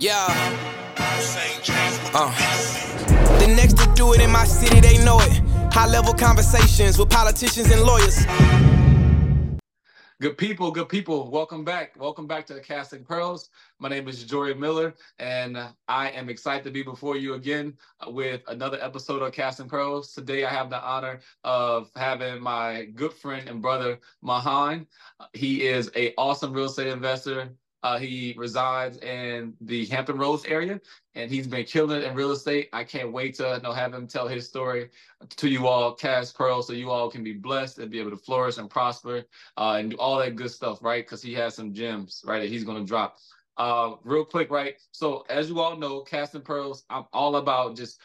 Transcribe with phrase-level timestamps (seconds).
[0.00, 0.26] Yeah.
[2.14, 2.30] Uh.
[3.40, 5.42] The next to do it in my city, they know it.
[5.72, 8.24] High level conversations with politicians and lawyers.
[10.20, 11.30] Good people, good people.
[11.30, 11.98] Welcome back.
[11.98, 13.50] Welcome back to the Casting Pearls.
[13.80, 15.58] My name is Jory Miller, and
[15.88, 17.74] I am excited to be before you again
[18.06, 20.12] with another episode of Casting Pearls.
[20.12, 24.86] Today, I have the honor of having my good friend and brother Mahan.
[25.32, 27.48] He is a awesome real estate investor,
[27.82, 30.80] uh, he resides in the Hampton Roads area,
[31.14, 32.68] and he's been killing it in real estate.
[32.72, 34.90] I can't wait to you know, have him tell his story
[35.36, 38.16] to you all, Cash Pearl, so you all can be blessed and be able to
[38.16, 39.24] flourish and prosper
[39.56, 41.04] uh, and do all that good stuff, right?
[41.04, 43.18] Because he has some gems, right, that he's going to drop.
[43.56, 44.76] Uh, real quick, right?
[44.92, 48.00] So as you all know, Casting Pearls, I'm all about just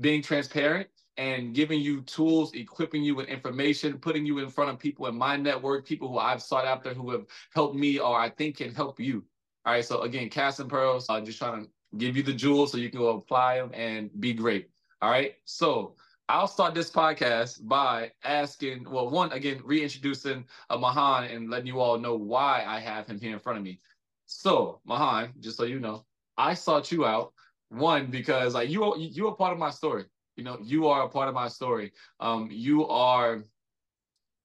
[0.00, 0.88] being transparent
[1.20, 5.14] and giving you tools, equipping you with information, putting you in front of people in
[5.14, 8.74] my network, people who I've sought after who have helped me or I think can
[8.74, 9.22] help you.
[9.66, 9.84] All right.
[9.84, 13.00] So again, Casting Pearls, uh, just trying to give you the jewels so you can
[13.00, 14.70] go apply them and be great.
[15.02, 15.34] All right.
[15.44, 15.94] So
[16.30, 21.80] I'll start this podcast by asking, well, one, again, reintroducing uh, Mahan and letting you
[21.80, 23.78] all know why I have him here in front of me.
[24.24, 26.06] So, Mahan, just so you know,
[26.38, 27.34] I sought you out,
[27.68, 30.06] one, because like you, you are part of my story
[30.40, 31.92] you know, you are a part of my story.
[32.18, 33.44] Um, you are,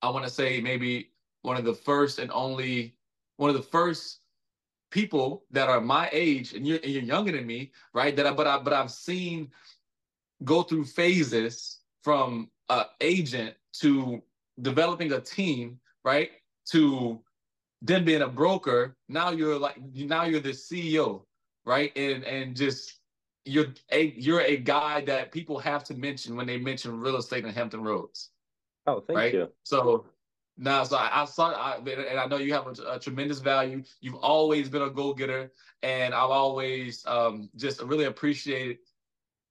[0.01, 2.97] I want to say, maybe one of the first and only,
[3.37, 4.19] one of the first
[4.91, 8.13] people that are my age, and you're, and you're younger than me, right?
[8.13, 9.51] That I, but I, but I've seen
[10.43, 14.21] go through phases from uh, agent to
[14.61, 16.31] developing a team, right?
[16.71, 17.21] To
[17.81, 18.97] then being a broker.
[19.07, 21.21] Now you're like, now you're the CEO,
[21.65, 21.93] right?
[21.95, 22.99] And and just
[23.45, 27.45] you're a you're a guy that people have to mention when they mention real estate
[27.45, 28.31] in Hampton Roads.
[28.87, 29.33] Oh, thank right?
[29.33, 29.49] you.
[29.63, 30.05] So
[30.57, 33.83] now, so I, I saw, I, and I know you have a, a, tremendous value.
[33.99, 35.51] You've always been a go getter,
[35.83, 38.77] and I've always um, just really appreciated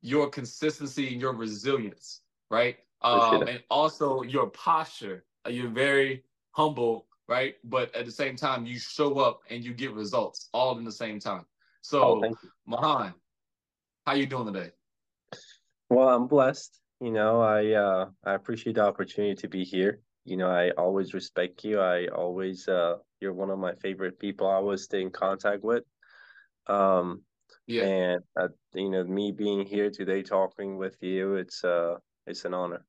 [0.01, 2.21] your consistency and your resilience,
[2.51, 2.77] right?
[3.03, 5.25] Um, and also your posture.
[5.47, 7.57] You're very humble, right?
[7.65, 10.93] But at the same time, you show up and you get results all in the
[10.93, 11.45] same time.
[11.83, 12.35] So, oh,
[12.67, 13.13] Mahan,
[14.07, 14.71] how you doing today?
[15.91, 16.81] Well, I'm blessed.
[17.01, 20.01] You know, I uh, I appreciate the opportunity to be here.
[20.25, 21.81] You know, I always respect you.
[21.81, 24.49] I always uh, you're one of my favorite people.
[24.49, 25.85] I always stay in contact with.
[26.67, 27.23] Um,
[27.67, 27.85] yeah.
[27.85, 32.55] And uh, you know, me being here today talking with you, it's uh, it's an
[32.55, 32.85] honor.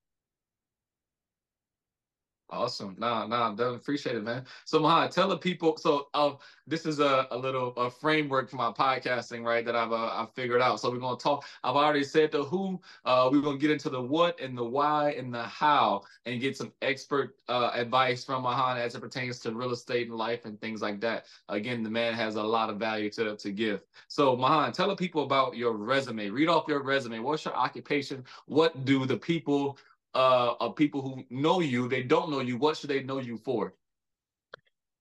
[2.51, 2.95] Awesome.
[2.99, 4.45] Nah, nah, definitely appreciate it, man.
[4.65, 5.77] So Mahan, tell the people.
[5.77, 6.33] So uh,
[6.67, 9.65] this is a, a little a framework for my podcasting, right?
[9.65, 10.79] That I've uh, I've figured out.
[10.79, 11.43] So we're gonna talk.
[11.63, 12.79] I've already said the who.
[13.03, 16.55] Uh, we're gonna get into the what and the why and the how, and get
[16.55, 20.61] some expert uh, advice from Mahan as it pertains to real estate and life and
[20.61, 21.25] things like that.
[21.49, 23.81] Again, the man has a lot of value to to give.
[24.07, 26.29] So Mahan, tell the people about your resume.
[26.29, 27.19] Read off your resume.
[27.19, 28.23] What's your occupation?
[28.45, 29.79] What do the people
[30.15, 32.57] uh, of people who know you, they don't know you.
[32.57, 33.75] What should they know you for?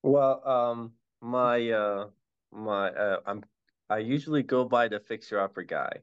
[0.02, 2.10] Well, um, my uh,
[2.52, 3.44] my uh, I'm
[3.88, 6.02] I usually go by the fixer upper guy.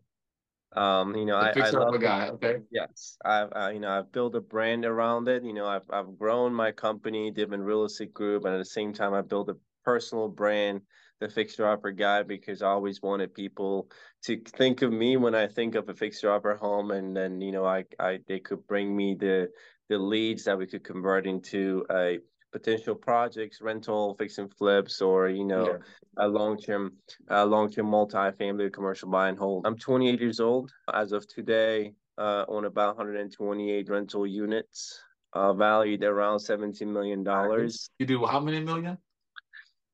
[0.74, 2.30] Um, you know, the I fixer upper guy.
[2.30, 2.62] Okay.
[2.72, 5.44] Yes, I've I, you know I've built a brand around it.
[5.44, 8.94] You know, I've I've grown my company, Divin Real Estate Group, and at the same
[8.94, 10.82] time, I built a personal brand
[11.22, 13.90] the fixer upper guy because I always wanted people
[14.24, 17.54] to think of me when I think of a fixer upper home, and then you
[17.54, 19.50] know I I they could bring me the
[19.88, 22.20] the leads that we could convert into a
[22.52, 25.78] potential projects, rental, fix and flips, or you know, yeah.
[26.18, 26.94] a long term,
[27.30, 29.66] a long term multi-family commercial buy and hold.
[29.66, 31.94] I'm 28 years old as of today.
[32.18, 35.02] Uh, on about 128 rental units,
[35.34, 37.90] uh, valued around 17 million dollars.
[37.98, 38.98] You do how many million?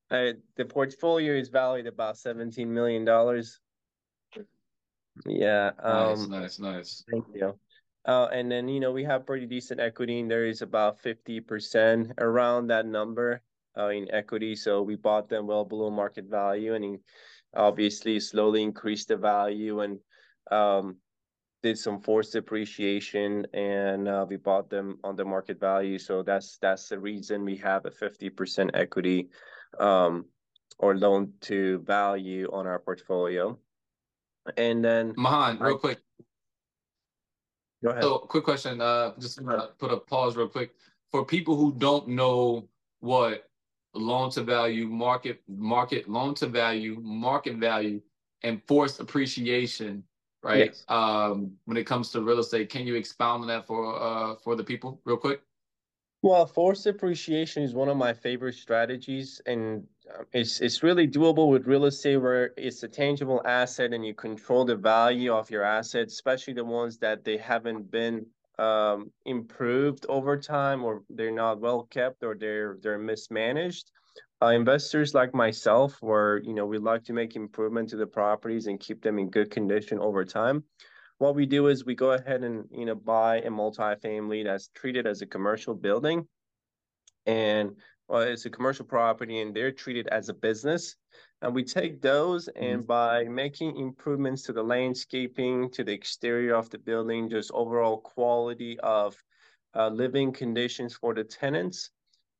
[0.09, 3.59] Uh, the portfolio is valued about seventeen million dollars.
[5.25, 5.71] Yeah.
[5.79, 7.03] Um, nice, nice, nice.
[7.09, 7.59] Thank you.
[8.05, 11.41] Uh, and then you know we have pretty decent equity, and there is about fifty
[11.41, 13.41] percent around that number
[13.77, 14.55] uh, in equity.
[14.55, 16.99] So we bought them well below market value, and
[17.53, 19.99] obviously slowly increased the value and
[20.51, 20.97] um,
[21.63, 25.97] did some forced appreciation, and uh, we bought them on the market value.
[25.99, 29.27] So that's that's the reason we have a fifty percent equity
[29.79, 30.25] um,
[30.79, 33.57] or loan to value on our portfolio.
[34.55, 35.99] And then Mahan, real I, quick.
[37.83, 38.03] Go ahead.
[38.03, 38.81] So quick question.
[38.81, 40.71] Uh just gonna put a pause real quick.
[41.11, 42.67] For people who don't know
[42.99, 43.49] what
[43.93, 48.01] loan to value, market, market, loan to value, market value,
[48.43, 50.03] and forced appreciation,
[50.43, 50.67] right?
[50.67, 50.85] Yes.
[50.87, 54.55] Um, when it comes to real estate, can you expound on that for uh for
[54.55, 55.41] the people real quick?
[56.23, 59.87] Well, forced appreciation is one of my favorite strategies, and
[60.17, 64.13] um, it's it's really doable with real estate where it's a tangible asset and you
[64.15, 68.25] control the value of your assets, especially the ones that they haven't been
[68.57, 73.91] um, improved over time or they're not well kept or they're they're mismanaged.
[74.41, 78.67] Uh, investors like myself, where you know we like to make improvement to the properties
[78.67, 80.63] and keep them in good condition over time.
[81.19, 85.07] What we do is we go ahead and you know buy a multifamily that's treated
[85.07, 86.27] as a commercial building,
[87.25, 87.75] and
[88.07, 90.95] well, it's a commercial property and they're treated as a business.
[91.41, 92.87] And we take those and mm-hmm.
[92.87, 98.79] by making improvements to the landscaping, to the exterior of the building, just overall quality
[98.79, 99.15] of
[99.75, 101.91] uh, living conditions for the tenants,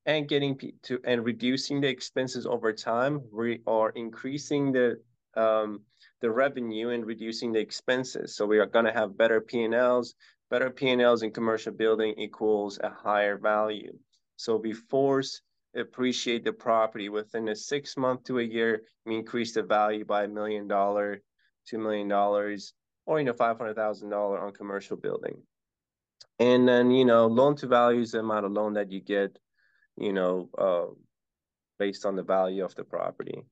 [0.06, 5.00] and getting to and reducing the expenses over time, we are increasing the
[5.36, 5.82] um,
[6.22, 8.36] the revenue and reducing the expenses.
[8.36, 10.16] So we are going to have better P&Ls.
[10.50, 13.94] Better P&Ls in commercial building equals a higher value.
[14.38, 15.42] So we force
[15.76, 18.84] appreciate the property within a six month to a year.
[19.06, 21.22] We increase the value by a million dollar,
[21.68, 22.74] two million dollars,
[23.06, 25.42] or you know five hundred thousand dollar on commercial building.
[26.40, 29.38] And then you know loan to value is the amount of loan that you get,
[29.98, 30.94] you know, uh,
[31.80, 33.44] based on the value of the property.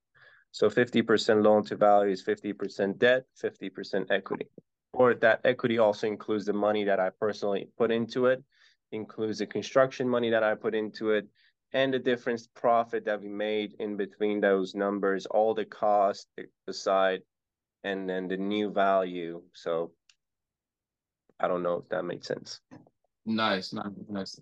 [0.56, 4.48] So fifty percent loan to value is fifty percent debt, fifty percent equity.
[4.94, 8.42] Or that equity also includes the money that I personally put into it,
[8.94, 11.28] includes the construction money that I put into it,
[11.74, 16.30] and the difference profit that we made in between those numbers, all the cost
[16.70, 17.22] aside,
[17.84, 19.42] and then the new value.
[19.52, 19.92] So
[21.38, 22.62] I don't know if that makes sense.
[23.26, 24.40] Nice, nice, nice.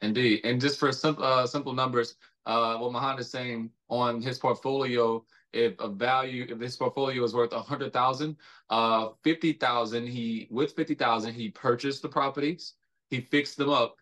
[0.00, 0.40] Indeed.
[0.44, 2.16] And just for simple uh, simple numbers,
[2.46, 5.22] uh, what Mahan is saying on his portfolio,
[5.52, 8.36] if a value, if this portfolio is worth a hundred thousand,
[8.70, 12.74] uh, fifty thousand, he with fifty thousand, he purchased the properties,
[13.10, 13.96] he fixed them up,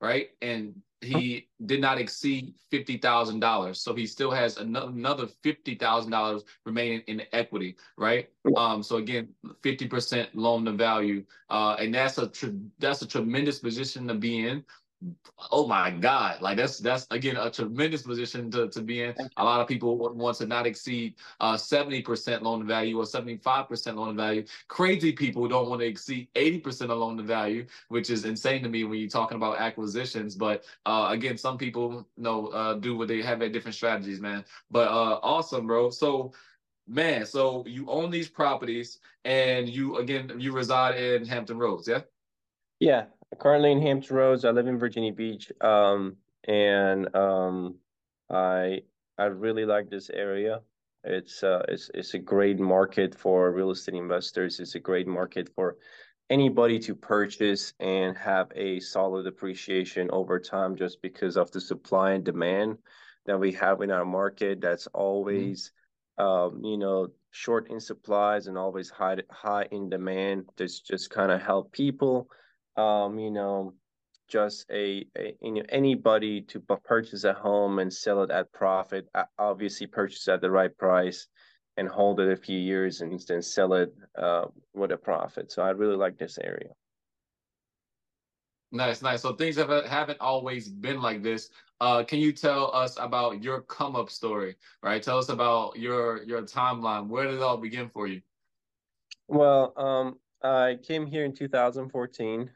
[0.00, 5.74] right, and he did not exceed fifty thousand dollars, so he still has another fifty
[5.74, 8.30] thousand dollars remaining in equity, right?
[8.56, 9.28] Um, so again,
[9.62, 12.30] fifty percent loan to value, uh, and that's a
[12.78, 14.64] that's a tremendous position to be in
[15.50, 19.14] oh my God, like that's that's again a tremendous position to, to be in.
[19.36, 23.94] A lot of people want to not exceed uh, 70% loan to value or 75%
[23.96, 24.44] loan value.
[24.68, 28.84] Crazy people don't want to exceed 80% of loan value, which is insane to me
[28.84, 30.34] when you're talking about acquisitions.
[30.34, 34.20] But uh, again, some people you know uh, do what they have at different strategies,
[34.20, 34.44] man.
[34.70, 35.90] But uh, awesome, bro.
[35.90, 36.32] So
[36.86, 42.00] man, so you own these properties and you again you reside in Hampton Roads, yeah?
[42.80, 43.04] Yeah,
[43.38, 44.44] currently in Hampton Roads.
[44.44, 46.16] I live in Virginia Beach, um,
[46.46, 47.76] and um,
[48.30, 48.82] I
[49.18, 50.60] I really like this area.
[51.04, 54.60] It's uh, it's it's a great market for real estate investors.
[54.60, 55.76] It's a great market for
[56.30, 62.12] anybody to purchase and have a solid appreciation over time, just because of the supply
[62.12, 62.78] and demand
[63.26, 64.60] that we have in our market.
[64.60, 65.72] That's always,
[66.18, 66.56] mm-hmm.
[66.56, 70.48] um, you know, short in supplies and always high high in demand.
[70.56, 72.28] That's just kind of help people
[72.76, 73.74] um, you know,
[74.28, 79.08] just a, a you know, anybody to purchase a home and sell it at profit,
[79.38, 81.26] obviously purchase at the right price
[81.76, 84.44] and hold it a few years and then sell it uh,
[84.74, 85.50] with a profit.
[85.50, 86.70] So I really like this area.
[88.72, 89.22] Nice, nice.
[89.22, 91.50] So things have, haven't always been like this.
[91.80, 95.02] Uh, can you tell us about your come up story, right?
[95.02, 97.08] Tell us about your your timeline.
[97.08, 98.20] Where did it all begin for you?
[99.28, 102.50] Well, um, I came here in 2014.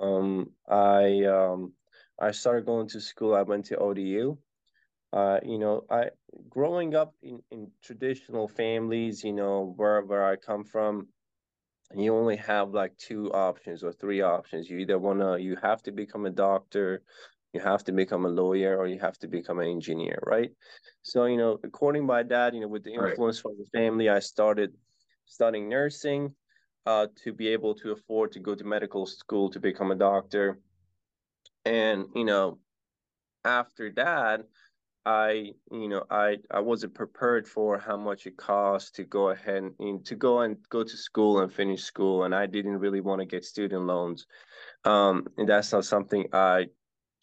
[0.00, 1.72] Um, I um,
[2.20, 3.34] I started going to school.
[3.34, 4.38] I went to ODU.
[5.12, 6.10] Uh, you know, I
[6.48, 11.08] growing up in, in traditional families, you know, where where I come from,
[11.94, 14.70] you only have like two options or three options.
[14.70, 17.02] You either wanna you have to become a doctor,
[17.52, 20.52] you have to become a lawyer, or you have to become an engineer, right?
[21.02, 23.42] So, you know, according to my dad, you know, with the influence right.
[23.42, 24.74] from the family, I started
[25.26, 26.34] studying nursing
[26.86, 30.58] uh, to be able to afford to go to medical school to become a doctor.
[31.64, 32.58] And, you know,
[33.44, 34.42] after that,
[35.04, 39.70] I, you know, I, I wasn't prepared for how much it costs to go ahead
[39.78, 42.24] and to go and go to school and finish school.
[42.24, 44.26] And I didn't really want to get student loans.
[44.84, 46.66] Um, and that's not something I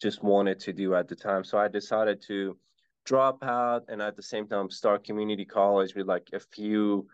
[0.00, 1.44] just wanted to do at the time.
[1.44, 2.56] So I decided to
[3.04, 7.06] drop out and at the same time start community college with like a few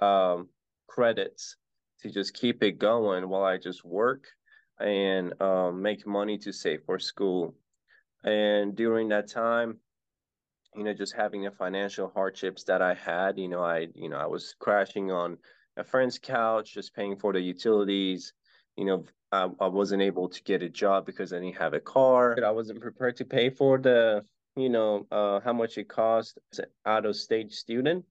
[0.00, 0.48] um,
[0.88, 1.56] credits
[2.02, 4.26] to just keep it going while I just work
[4.80, 7.54] and um, make money to save for school.
[8.24, 9.78] And during that time,
[10.74, 14.16] you know, just having the financial hardships that I had, you know, I, you know,
[14.16, 15.38] I was crashing on
[15.76, 18.32] a friend's couch, just paying for the utilities.
[18.76, 21.80] You know, I, I wasn't able to get a job because I didn't have a
[21.80, 22.36] car.
[22.44, 24.24] I wasn't prepared to pay for the
[24.56, 28.04] you know, uh, how much it cost as an out of state student.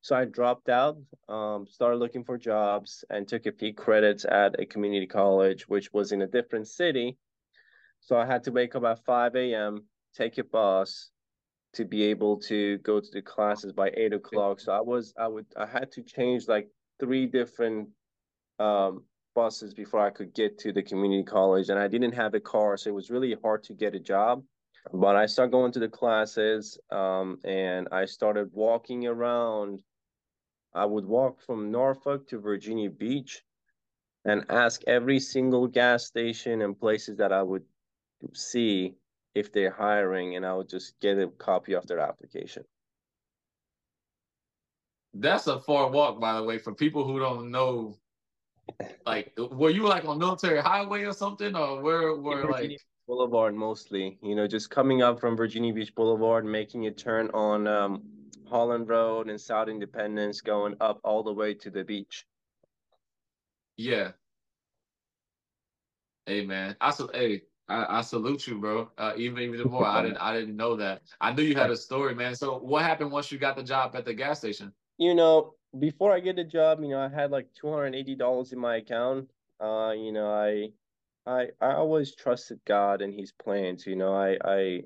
[0.00, 0.96] So I dropped out,
[1.28, 5.92] um, started looking for jobs, and took a few credits at a community college, which
[5.92, 7.16] was in a different city.
[8.00, 11.10] So I had to wake up at 5 a.m., take a bus
[11.74, 14.60] to be able to go to the classes by eight o'clock.
[14.60, 17.88] So I was, I would, I had to change like three different
[18.58, 22.40] um, buses before I could get to the community college, and I didn't have a
[22.40, 24.42] car, so it was really hard to get a job.
[24.92, 29.80] But I started going to the classes, um, and I started walking around.
[30.74, 33.42] I would walk from Norfolk to Virginia Beach,
[34.24, 37.64] and ask every single gas station and places that I would
[38.34, 38.94] see
[39.34, 42.64] if they're hiring, and I would just get a copy of their application.
[45.14, 47.96] That's a far walk, by the way, for people who don't know.
[49.06, 54.18] Like, were you like on military highway or something, or where were like Boulevard mostly?
[54.22, 58.02] You know, just coming up from Virginia Beach Boulevard, making a turn on um,
[58.48, 62.26] Holland Road and South Independence, going up all the way to the beach.
[63.76, 64.12] Yeah.
[66.26, 68.90] Hey man, I so hey, I, I salute you, bro.
[68.98, 71.02] Uh, even even more, I didn't I didn't know that.
[71.20, 72.34] I knew you had a story, man.
[72.34, 74.72] So what happened once you got the job at the gas station?
[74.98, 77.94] You know, before I get the job, you know, I had like two hundred and
[77.94, 79.30] eighty dollars in my account.
[79.60, 80.70] Uh, you know, I
[81.26, 83.86] I I always trusted God and His plans.
[83.86, 84.82] You know, I I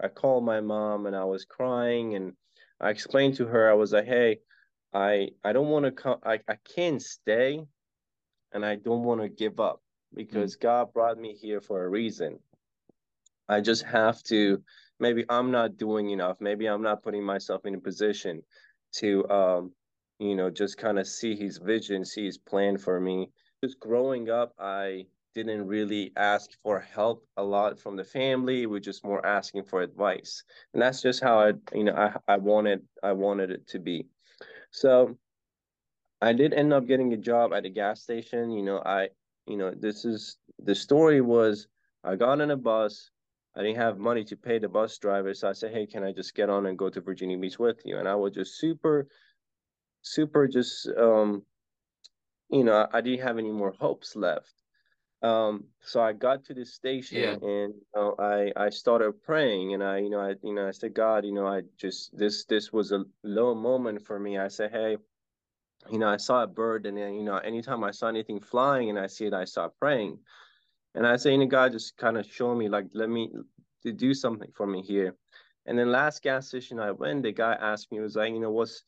[0.00, 2.32] I called my mom and I was crying and
[2.80, 4.38] I explained to her I was like, hey,
[4.92, 6.18] I I don't want to come.
[6.24, 7.66] I I can't stay,
[8.52, 9.82] and I don't want to give up
[10.14, 10.60] because mm.
[10.60, 12.38] God brought me here for a reason.
[13.48, 14.62] I just have to.
[14.98, 16.38] Maybe I'm not doing enough.
[16.40, 18.42] Maybe I'm not putting myself in a position
[18.94, 19.72] to, um,
[20.18, 23.30] you know, just kind of see His vision, see His plan for me.
[23.62, 25.04] Just growing up, I
[25.44, 28.66] didn't really ask for help a lot from the family.
[28.66, 32.36] We're just more asking for advice, and that's just how I, you know, I I
[32.38, 34.06] wanted I wanted it to be.
[34.70, 35.16] So
[36.22, 38.50] I did end up getting a job at a gas station.
[38.50, 39.10] You know, I
[39.46, 41.68] you know, this is the story was
[42.02, 43.10] I got on a bus.
[43.54, 45.32] I didn't have money to pay the bus driver.
[45.34, 47.80] So I said, Hey, can I just get on and go to Virginia Beach with
[47.84, 47.98] you?
[47.98, 49.08] And I was just super,
[50.02, 51.42] super just um,
[52.50, 54.52] you know, I didn't have any more hopes left.
[55.22, 57.32] Um, so I got to the station yeah.
[57.32, 60.72] and you know, I I started praying and I you know I you know I
[60.72, 64.38] said God you know I just this this was a low moment for me.
[64.38, 64.98] I said hey
[65.90, 68.90] you know, I saw a bird, and then, you know, anytime I saw anything flying
[68.90, 70.18] and I see it, I start praying.
[70.94, 73.30] And I say, you know, God just kind of show me, like, let me
[73.82, 75.14] to do something for me here.
[75.66, 78.52] And then last gas station I went, the guy asked me, was like, you know,
[78.52, 78.84] what's,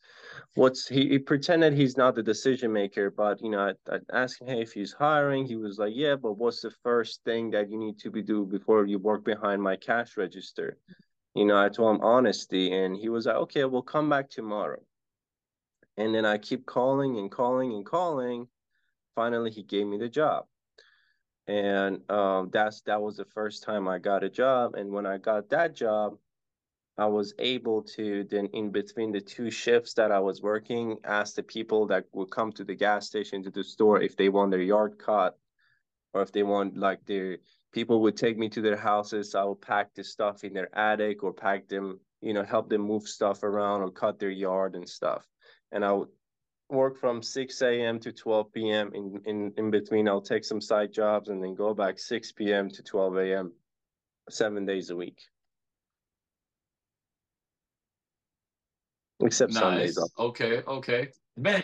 [0.55, 4.41] what's, he, he pretended he's not the decision maker, but, you know, I, I asked
[4.41, 7.69] him, hey, if he's hiring, he was like, yeah, but what's the first thing that
[7.69, 10.77] you need to be do before you work behind my cash register?
[11.35, 14.81] You know, I told him honesty, and he was like, okay, we'll come back tomorrow.
[15.97, 18.47] And then I keep calling and calling and calling.
[19.15, 20.45] Finally, he gave me the job.
[21.45, 24.75] And um, that's that was the first time I got a job.
[24.75, 26.17] And when I got that job,
[26.99, 31.35] I was able to then in between the two shifts that I was working, ask
[31.35, 34.51] the people that would come to the gas station to the store if they want
[34.51, 35.37] their yard cut
[36.13, 37.37] or if they want like their
[37.71, 39.35] people would take me to their houses.
[39.35, 42.81] I would pack the stuff in their attic or pack them, you know, help them
[42.81, 45.25] move stuff around or cut their yard and stuff
[45.71, 46.09] and I would
[46.69, 47.99] work from 6 a.m.
[47.99, 48.91] to 12 p.m.
[48.93, 52.69] In, in, in between, I'll take some side jobs and then go back 6 p.m.
[52.69, 53.53] to 12 a.m.
[54.29, 55.19] seven days a week.
[59.21, 59.61] Except nice.
[59.61, 59.97] Sundays.
[59.97, 60.09] Off.
[60.17, 61.09] Okay, okay.
[61.37, 61.63] Man,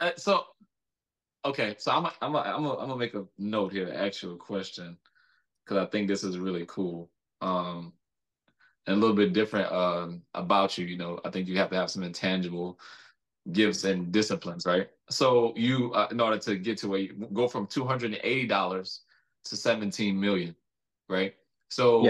[0.00, 0.44] uh, so
[1.44, 4.32] okay, so I'm a, I'm a, I'm gonna make a note here to ask you
[4.32, 4.96] a question
[5.64, 7.10] because I think this is really cool.
[7.40, 7.92] Um,
[8.86, 10.86] and a little bit different um, about you.
[10.86, 12.78] You know, I think you have to have some intangible
[13.52, 14.88] gifts and disciplines, right?
[15.10, 18.20] So you, uh, in order to get to where you go from two hundred and
[18.22, 19.00] eighty dollars
[19.44, 20.54] to seventeen million,
[21.08, 21.34] right?
[21.68, 22.04] So,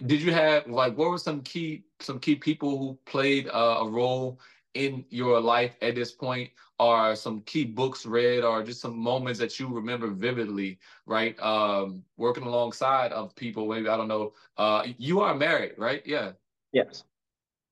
[0.00, 0.06] yeah.
[0.06, 3.88] did you have like what were some key some key people who played uh, a
[3.88, 4.40] role
[4.74, 6.50] in your life at this point?
[6.80, 11.36] Or some key books read, or just some moments that you remember vividly, right?
[11.40, 14.32] Um, working alongside of people, maybe I don't know.
[14.56, 16.02] Uh, you are married, right?
[16.06, 16.32] Yeah.
[16.72, 17.02] Yes.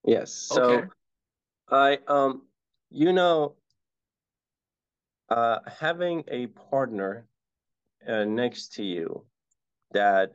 [0.04, 0.32] Yes.
[0.32, 0.62] So.
[0.62, 0.86] Okay
[1.68, 2.42] I um
[2.90, 3.54] you know
[5.30, 7.26] uh having a partner
[8.06, 9.24] uh, next to you
[9.92, 10.30] that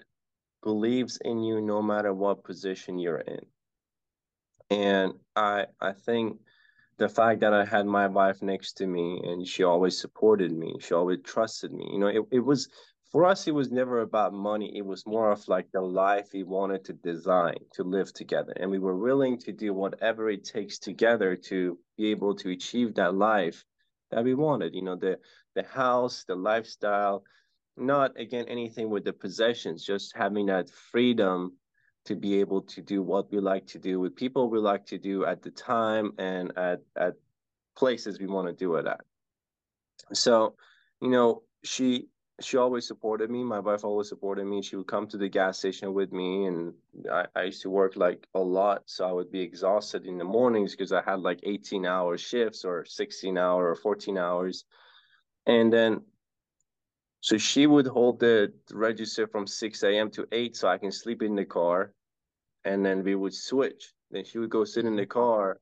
[0.62, 3.46] believes in you no matter what position you're in.
[4.72, 6.40] And I I think
[6.98, 10.78] the fact that I had my wife next to me and she always supported me,
[10.80, 11.90] she always trusted me.
[11.92, 12.70] You know, it, it was
[13.12, 14.78] for us, it was never about money.
[14.78, 18.54] It was more of like the life we wanted to design to live together.
[18.56, 22.96] And we were willing to do whatever it takes together to be able to achieve
[22.96, 23.66] that life
[24.12, 24.74] that we wanted.
[24.74, 25.20] You know, the
[25.54, 27.26] the house, the lifestyle,
[27.76, 31.58] not again anything with the possessions, just having that freedom
[32.06, 34.98] to be able to do what we like to do with people we like to
[34.98, 37.14] do at the time and at at
[37.76, 39.02] places we want to do it at.
[40.14, 40.56] So,
[41.02, 42.08] you know, she
[42.42, 43.44] she always supported me.
[43.44, 44.62] My wife always supported me.
[44.62, 46.74] She would come to the gas station with me, and
[47.12, 50.24] I, I used to work like a lot, so I would be exhausted in the
[50.24, 54.66] mornings because I had like 18 hour shifts or 16 hour or 14 hours.
[55.46, 56.02] And then,
[57.22, 60.10] so she would hold the register from 6 a.m.
[60.12, 61.94] to 8 so I can sleep in the car.
[62.66, 63.94] And then we would switch.
[64.12, 65.60] Then she would go sit in the car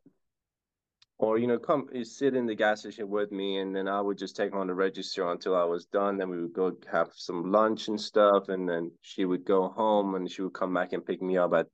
[1.19, 4.17] or you know come sit in the gas station with me and then i would
[4.17, 7.51] just take on the register until i was done then we would go have some
[7.51, 11.05] lunch and stuff and then she would go home and she would come back and
[11.05, 11.67] pick me up at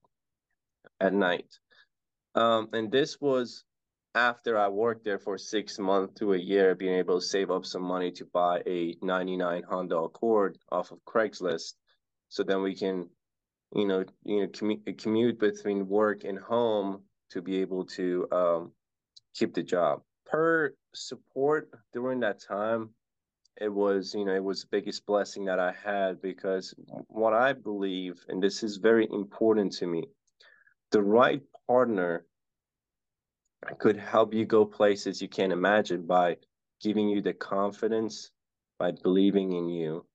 [1.00, 1.60] at night
[2.34, 3.64] um, and this was
[4.16, 7.66] after i worked there for six months to a year being able to save up
[7.66, 11.74] some money to buy a 99 honda accord off of craigslist
[12.30, 13.08] so then we can
[13.76, 18.72] you know you know commute, commute between work and home to be able to um,
[19.34, 20.02] keep the job.
[20.26, 22.90] Per support during that time,
[23.60, 26.74] it was, you know, it was the biggest blessing that I had because
[27.08, 30.06] what I believe, and this is very important to me,
[30.92, 32.26] the right partner
[33.80, 36.38] could help you go places you can't imagine by
[36.82, 38.32] giving you the confidence,
[38.78, 40.06] by believing in you,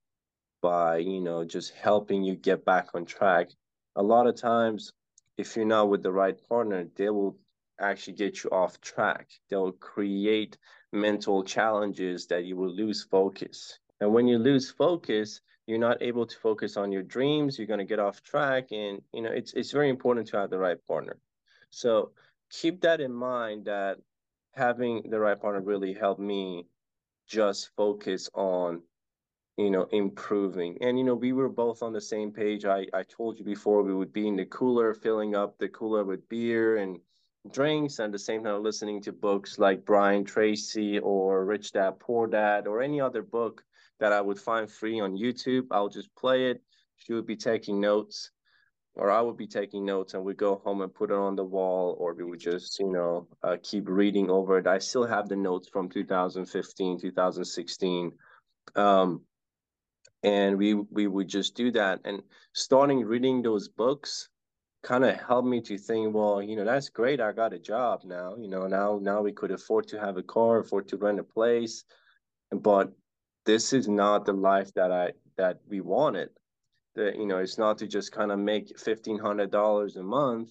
[0.62, 3.50] by, you know, just helping you get back on track.
[3.96, 4.92] A lot of times,
[5.36, 7.36] if you're not with the right partner, they will
[7.80, 9.30] actually get you off track.
[9.48, 10.58] They'll create
[10.92, 13.78] mental challenges that you will lose focus.
[14.00, 17.58] And when you lose focus, you're not able to focus on your dreams.
[17.58, 20.50] You're going to get off track, and you know it's it's very important to have
[20.50, 21.16] the right partner.
[21.70, 22.10] So
[22.50, 23.66] keep that in mind.
[23.66, 23.98] That
[24.54, 26.66] having the right partner really helped me
[27.26, 28.82] just focus on
[29.56, 33.02] you know improving and you know we were both on the same page i i
[33.02, 36.78] told you before we would be in the cooler filling up the cooler with beer
[36.78, 36.98] and
[37.52, 41.98] drinks and at the same time listening to books like Brian Tracy or Rich Dad
[41.98, 43.64] Poor Dad or any other book
[43.98, 45.66] that I would find free on YouTube.
[45.70, 46.62] I'll just play it.
[46.96, 48.30] She would be taking notes
[48.94, 51.44] or I would be taking notes and we'd go home and put it on the
[51.44, 54.66] wall or we would just, you know, uh, keep reading over it.
[54.66, 58.12] I still have the notes from 2015, 2016.
[58.76, 59.22] Um,
[60.22, 62.22] and we we would just do that and
[62.52, 64.28] starting reading those books
[64.82, 67.20] kind of helped me to think, well, you know, that's great.
[67.20, 68.34] I got a job now.
[68.36, 71.24] You know, now now we could afford to have a car, afford to rent a
[71.24, 71.84] place,
[72.50, 72.92] but
[73.44, 76.30] this is not the life that I that we wanted.
[76.96, 80.50] That you know, it's not to just kind of make fifteen hundred dollars a month,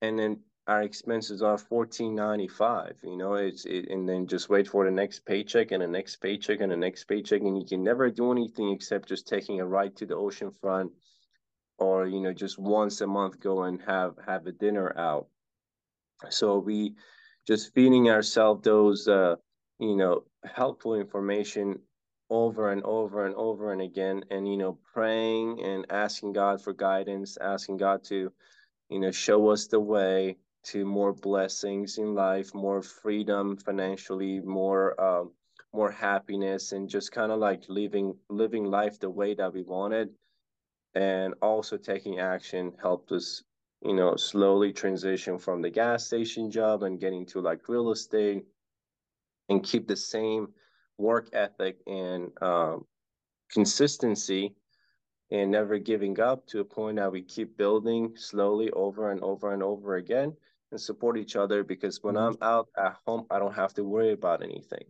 [0.00, 2.96] and then our expenses are fourteen ninety five.
[3.02, 6.16] You know, it's it, and then just wait for the next paycheck and the next
[6.16, 9.66] paycheck and the next paycheck, and you can never do anything except just taking a
[9.66, 10.92] ride to the ocean front
[11.80, 15.26] or you know just once a month go and have have a dinner out
[16.28, 16.94] so we
[17.46, 19.34] just feeding ourselves those uh
[19.78, 21.78] you know helpful information
[22.30, 26.72] over and over and over and again and you know praying and asking god for
[26.72, 28.32] guidance asking god to
[28.88, 35.00] you know show us the way to more blessings in life more freedom financially more
[35.00, 35.30] um
[35.72, 40.08] more happiness and just kind of like living living life the way that we wanted
[40.94, 43.42] and also taking action helped us
[43.82, 48.44] you know slowly transition from the gas station job and getting to like real estate
[49.48, 50.48] and keep the same
[51.00, 52.84] work ethic and um,
[53.52, 54.54] consistency
[55.30, 59.52] and never giving up to a point that we keep building slowly over and over
[59.52, 60.34] and over again
[60.72, 62.42] and support each other because when mm-hmm.
[62.42, 64.84] I'm out at home, I don't have to worry about anything.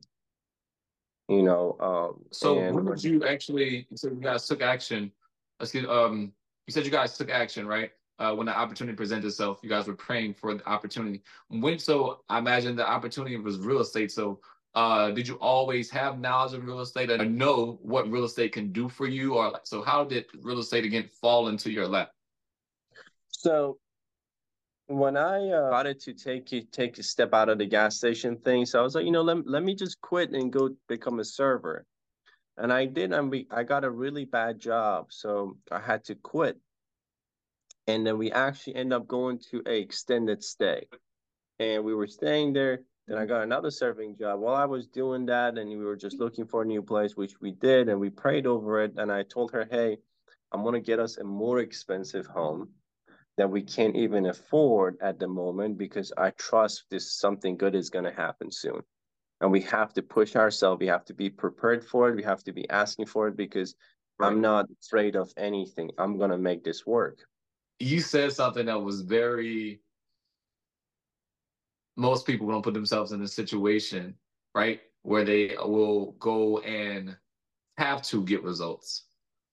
[1.29, 1.77] You know.
[1.79, 3.87] Um, so when did you actually?
[3.95, 5.13] So you guys took action
[5.61, 6.33] excuse um
[6.67, 9.87] you said you guys took action right uh, when the opportunity presented itself you guys
[9.87, 14.41] were praying for the opportunity when so i imagine the opportunity was real estate so
[14.75, 18.71] uh, did you always have knowledge of real estate and know what real estate can
[18.73, 22.11] do for you or like, so how did real estate again fall into your lap
[23.29, 23.79] so
[24.87, 28.67] when I uh, started to take take a step out of the gas station thing,
[28.67, 31.25] so I was like, you know, let, let me just quit and go become a
[31.25, 31.87] server
[32.61, 33.13] and I did.
[33.31, 36.59] We, I got a really bad job, so I had to quit.
[37.87, 40.87] And then we actually end up going to a extended stay,
[41.59, 44.41] and we were staying there Then I got another serving job.
[44.41, 47.41] While I was doing that, and we were just looking for a new place, which
[47.41, 48.93] we did, and we prayed over it.
[48.97, 49.99] And I told her, "Hey,
[50.53, 52.75] I'm gonna get us a more expensive home
[53.37, 57.91] that we can't even afford at the moment because I trust this something good is
[57.91, 58.83] gonna happen soon."
[59.41, 60.81] And we have to push ourselves.
[60.81, 62.17] We have to be prepared for it.
[62.17, 63.75] We have to be asking for it because
[64.19, 64.29] right.
[64.29, 65.91] I'm not afraid of anything.
[65.99, 67.27] I'm gonna make this work.
[67.79, 69.81] You said something that was very
[71.97, 74.15] most people don't put themselves in a situation,
[74.55, 77.17] right, where they will go and
[77.79, 79.05] have to get results,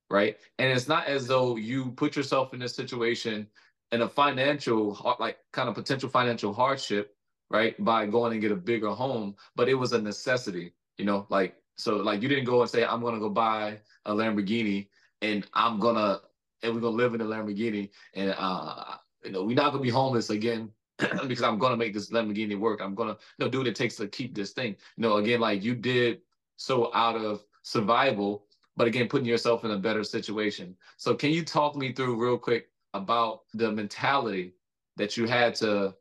[0.10, 0.38] right?
[0.60, 3.48] And it's not as though you put yourself in a situation
[3.92, 7.16] in a financial, like kind of potential financial hardship,
[7.50, 11.26] right, by going and get a bigger home, but it was a necessity, you know,
[11.30, 14.88] like so like you didn't go and say I'm gonna go buy a Lamborghini
[15.22, 16.20] and I'm gonna
[16.64, 19.90] and we're gonna live in a Lamborghini and uh you know we're not gonna be
[19.90, 20.72] homeless again
[21.28, 22.82] because I'm gonna make this Lamborghini work.
[22.82, 24.76] I'm gonna you know, do what it takes to keep this thing.
[24.98, 26.22] You know, again, like you did
[26.56, 30.76] so out of survival, but again, putting yourself in a better situation.
[30.98, 34.54] So can you talk me through real quick about the mentality
[34.96, 35.94] that you had to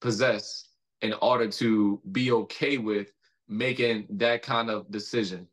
[0.00, 0.68] possess
[1.02, 3.12] in order to be okay with
[3.48, 5.46] making that kind of decision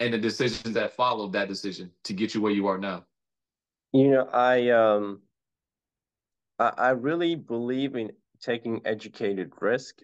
[0.00, 3.04] and the decisions that followed that decision to get you where you are now?
[3.92, 5.20] You know, I um
[6.58, 10.00] I, I really believe in taking educated risk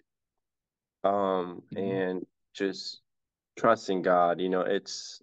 [1.03, 1.77] um mm-hmm.
[1.77, 3.01] and just
[3.57, 4.39] trusting God.
[4.39, 5.21] You know, it's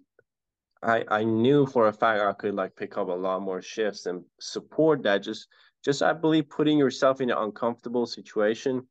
[0.83, 4.05] I I knew for a fact I could like pick up a lot more shifts
[4.05, 5.19] and support that.
[5.19, 5.47] Just
[5.83, 8.85] just I believe putting yourself in an uncomfortable situation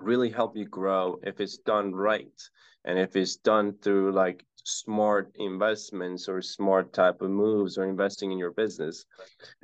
[0.00, 2.40] really help you grow if it's done right
[2.84, 8.32] and if it's done through like smart investments or smart type of moves or investing
[8.32, 9.04] in your business.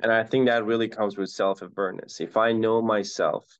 [0.01, 2.21] And i think that really comes with self-awareness.
[2.21, 3.59] If i know myself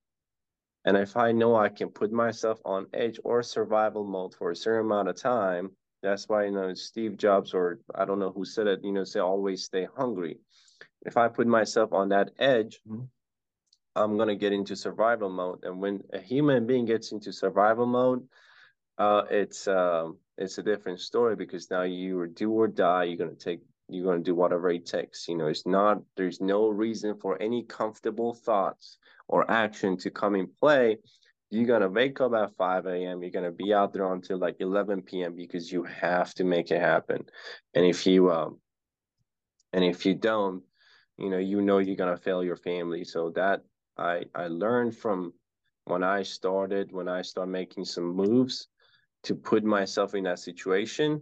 [0.85, 4.55] and if i know i can put myself on edge or survival mode for a
[4.55, 5.69] certain amount of time
[6.01, 9.03] that's why you know steve jobs or i don't know who said it you know
[9.03, 10.39] say always stay hungry.
[11.05, 13.03] If i put myself on that edge mm-hmm.
[13.95, 17.85] I'm going to get into survival mode and when a human being gets into survival
[17.85, 18.27] mode
[18.99, 23.05] uh, it's um, it's a different story because now you are do or die.
[23.05, 23.61] You're gonna take.
[23.87, 25.27] You're gonna do whatever it takes.
[25.29, 26.01] You know, it's not.
[26.17, 28.97] There's no reason for any comfortable thoughts
[29.29, 30.97] or action to come in play.
[31.49, 33.23] You're gonna wake up at 5 a.m.
[33.23, 35.33] You're gonna be out there until like 11 p.m.
[35.33, 37.23] because you have to make it happen.
[37.73, 38.59] And if you um,
[39.71, 40.61] and if you don't,
[41.17, 43.05] you know, you know you're gonna fail your family.
[43.05, 43.61] So that
[43.99, 45.33] I I learned from
[45.85, 48.67] when I started when I started making some moves
[49.23, 51.21] to put myself in that situation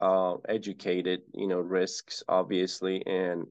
[0.00, 3.46] uh, educated you know risks obviously and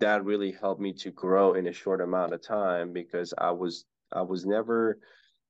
[0.00, 3.84] that really helped me to grow in a short amount of time because i was
[4.12, 4.98] i was never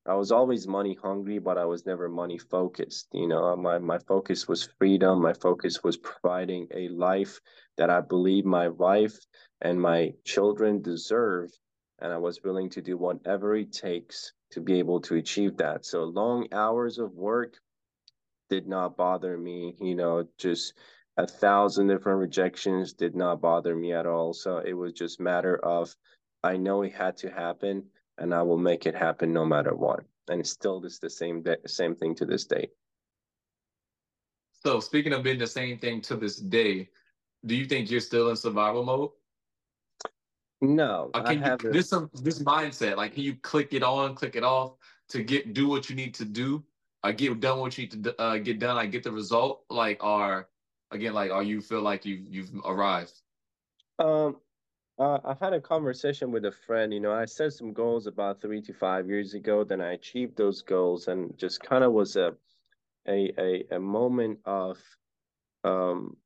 [0.07, 3.57] i was always money hungry but i was never money focused you know?
[3.57, 5.23] My my focus was freedom.
[5.23, 7.41] My focus was providing a life
[7.79, 9.19] that i believe my wife
[9.63, 11.51] and my children deserve
[12.01, 15.87] and i was willing to do whatever it takes to be able to achieve that.
[15.87, 17.55] So long hours of work
[18.49, 20.75] did not bother me, you know, just
[21.17, 24.33] a thousand different rejections did not bother me at all.
[24.33, 25.95] So it was just matter of
[26.43, 27.85] I know it had to happen
[28.19, 30.01] and I will make it happen no matter what.
[30.29, 32.69] And it's still just the same day, same thing to this day.
[34.65, 36.91] So speaking of being the same thing to this day,
[37.47, 39.11] do you think you're still in survival mode?
[40.63, 44.37] No, uh, can you, this some this mindset like can you click it on, click
[44.37, 44.75] it off
[45.09, 46.63] to get do what you need to do,
[47.03, 48.77] I get done what you need to uh, get done.
[48.77, 49.65] I get the result.
[49.71, 50.49] Like, are
[50.91, 53.13] again, like, are you feel like you you've arrived?
[53.99, 54.37] Um,
[54.99, 56.93] uh, I had a conversation with a friend.
[56.93, 59.65] You know, I set some goals about three to five years ago.
[59.65, 62.35] Then I achieved those goals, and just kind of was a
[63.09, 64.77] a a, a moment of
[65.65, 66.17] um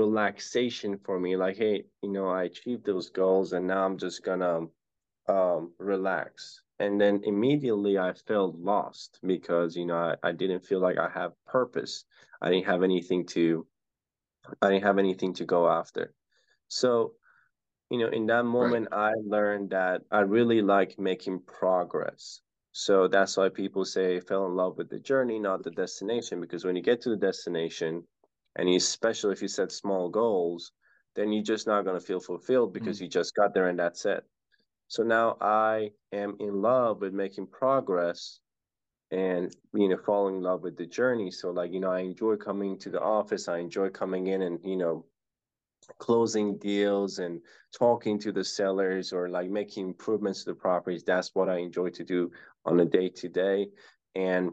[0.00, 4.24] relaxation for me like hey you know i achieved those goals and now i'm just
[4.24, 4.54] gonna
[5.28, 6.62] um relax.
[6.78, 11.10] And then immediately i felt lost because you know I, I didn't feel like i
[11.20, 11.94] have purpose.
[12.40, 13.66] I didn't have anything to
[14.62, 16.04] i didn't have anything to go after.
[16.68, 16.88] So
[17.90, 19.10] you know in that moment right.
[19.10, 22.40] i learned that i really like making progress.
[22.72, 26.64] So that's why people say fell in love with the journey not the destination because
[26.64, 27.92] when you get to the destination
[28.56, 30.72] and especially if you set small goals,
[31.16, 33.04] then you're just not going to feel fulfilled because mm-hmm.
[33.04, 34.24] you just got there and that's it.
[34.88, 38.40] So now I am in love with making progress
[39.12, 42.36] and you know falling in love with the journey so like you know i enjoy
[42.36, 45.04] coming to the office i enjoy coming in and you know
[45.98, 47.40] closing deals and
[47.76, 51.04] talking to the sellers or like making improvements to the properties.
[51.04, 52.30] That's what I enjoy to do
[52.64, 53.68] on a day to day.
[54.14, 54.50] And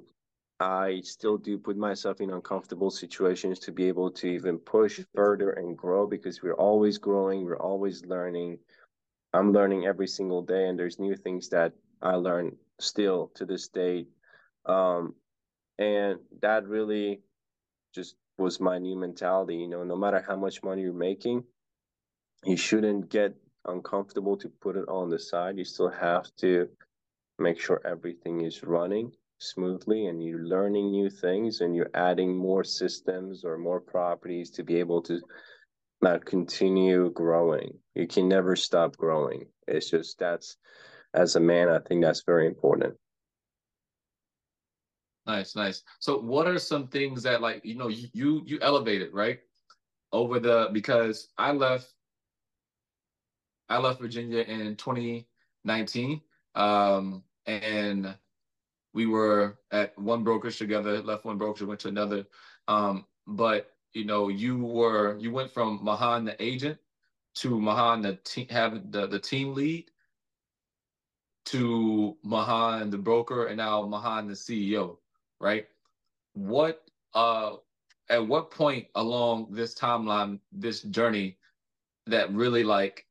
[0.60, 5.52] I still do put myself in uncomfortable situations to be able to even push further
[5.52, 8.60] and grow because we're always growing, we're always learning.
[9.34, 13.68] I'm learning every single day, and there's new things that I learn still to this
[13.68, 14.08] day.
[14.66, 15.14] Um,
[15.78, 17.22] and that really
[17.94, 19.58] just was my new mentality.
[19.58, 21.44] You know, no matter how much money you're making,
[22.44, 25.58] you shouldn't get uncomfortable to put it on the side.
[25.58, 26.68] You still have to
[27.38, 32.64] make sure everything is running smoothly and you're learning new things and you're adding more
[32.64, 35.20] systems or more properties to be able to
[36.06, 37.78] uh, continue growing.
[37.96, 39.46] You can never stop growing.
[39.68, 40.58] It's just that's
[41.14, 42.96] as a man, I think that's very important.
[45.26, 45.84] Nice, nice.
[46.00, 49.40] So what are some things that like, you know, you you elevated, right?
[50.14, 51.94] Over the because I left
[53.68, 56.22] I left Virginia in 2019.
[56.56, 58.16] Um and
[58.98, 62.26] we were at one brokerage together, left one brokerage, went to another.
[62.68, 66.80] Um, but you know, you were you went from Mahan the agent
[67.36, 69.92] to Mahan the team having the, the team lead
[71.46, 74.98] to Mahan the broker and now Mahan the CEO,
[75.40, 75.68] right?
[76.34, 76.84] What
[77.14, 77.58] uh
[78.10, 81.38] at what point along this timeline, this journey
[82.08, 83.06] that really like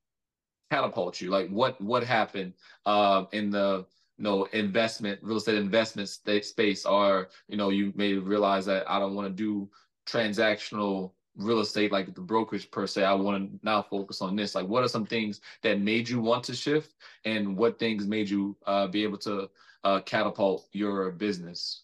[0.72, 1.30] catapult you?
[1.30, 2.54] Like what what happened
[2.86, 3.86] uh in the
[4.18, 8.98] you know investment real estate investment space or you know you may realize that i
[8.98, 9.68] don't want to do
[10.06, 13.04] transactional real estate like the brokerage per se.
[13.04, 14.54] I want to now focus on this.
[14.54, 18.30] Like what are some things that made you want to shift and what things made
[18.30, 19.50] you uh, be able to
[19.84, 21.82] uh, catapult your business?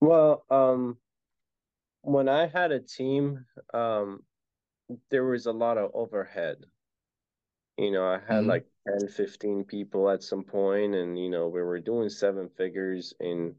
[0.00, 0.98] Well um
[2.02, 4.22] when i had a team um
[5.10, 6.56] there was a lot of overhead
[7.78, 8.50] you know i had mm-hmm.
[8.50, 8.66] like
[9.00, 13.54] 10 15 people at some point and you know we were doing seven figures in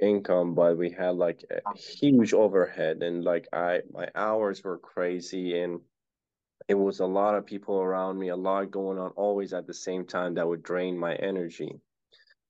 [0.00, 5.60] income but we had like a huge overhead and like i my hours were crazy
[5.60, 5.80] and
[6.66, 9.74] it was a lot of people around me a lot going on always at the
[9.74, 11.70] same time that would drain my energy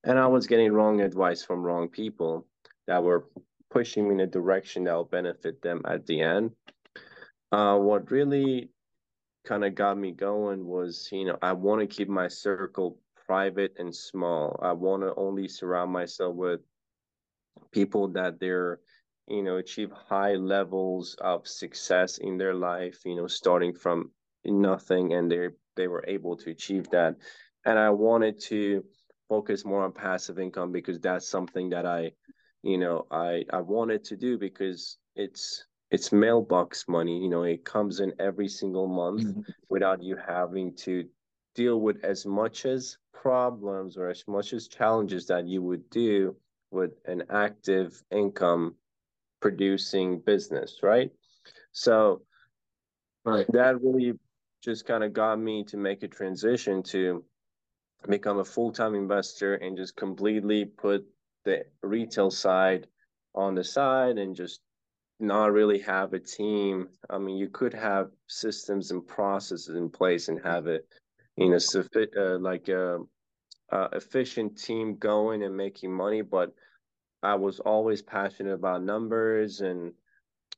[0.04, 2.46] and i was getting wrong advice from wrong people
[2.87, 3.26] that were
[3.70, 6.50] pushing me in a direction that will benefit them at the end
[7.52, 8.70] uh, what really
[9.44, 13.74] kind of got me going was, you know, I want to keep my circle private
[13.78, 14.59] and small.
[14.62, 16.61] I want to only surround myself with
[17.72, 18.80] people that they're,
[19.26, 24.11] you know, achieve high levels of success in their life, you know, starting from
[24.44, 27.16] nothing and they they were able to achieve that.
[27.64, 28.85] And I wanted to
[29.28, 32.12] focus more on passive income because that's something that I,
[32.62, 37.64] you know, I I wanted to do because it's it's mailbox money you know it
[37.64, 39.40] comes in every single month mm-hmm.
[39.68, 41.05] without you having to
[41.55, 46.35] deal with as much as problems or as much as challenges that you would do
[46.70, 48.75] with an active income
[49.40, 51.11] producing business right
[51.73, 52.23] so
[53.25, 53.47] right.
[53.53, 54.12] that really
[54.62, 57.23] just kind of got me to make a transition to
[58.09, 61.05] become a full-time investor and just completely put
[61.44, 62.87] the retail side
[63.35, 64.61] on the side and just
[65.24, 66.88] not really have a team.
[67.10, 70.87] I mean, you could have systems and processes in place and have it,
[71.37, 73.00] you know, suffi- uh, like a,
[73.70, 76.22] a efficient team going and making money.
[76.22, 76.54] But
[77.22, 79.92] I was always passionate about numbers and,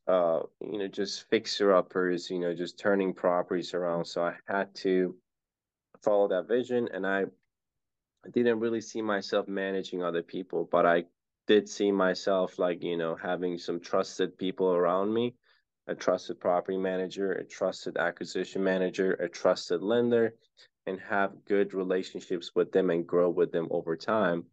[0.07, 4.05] uh, you know, just fixer uppers, you know, just turning properties around.
[4.05, 5.16] So I had to
[6.02, 7.24] follow that vision, and I
[8.33, 11.05] didn't really see myself managing other people, but I
[11.47, 15.35] did see myself like you know having some trusted people around me
[15.87, 20.35] a trusted property manager a trusted acquisition manager a trusted lender
[20.87, 24.45] and have good relationships with them and grow with them over time.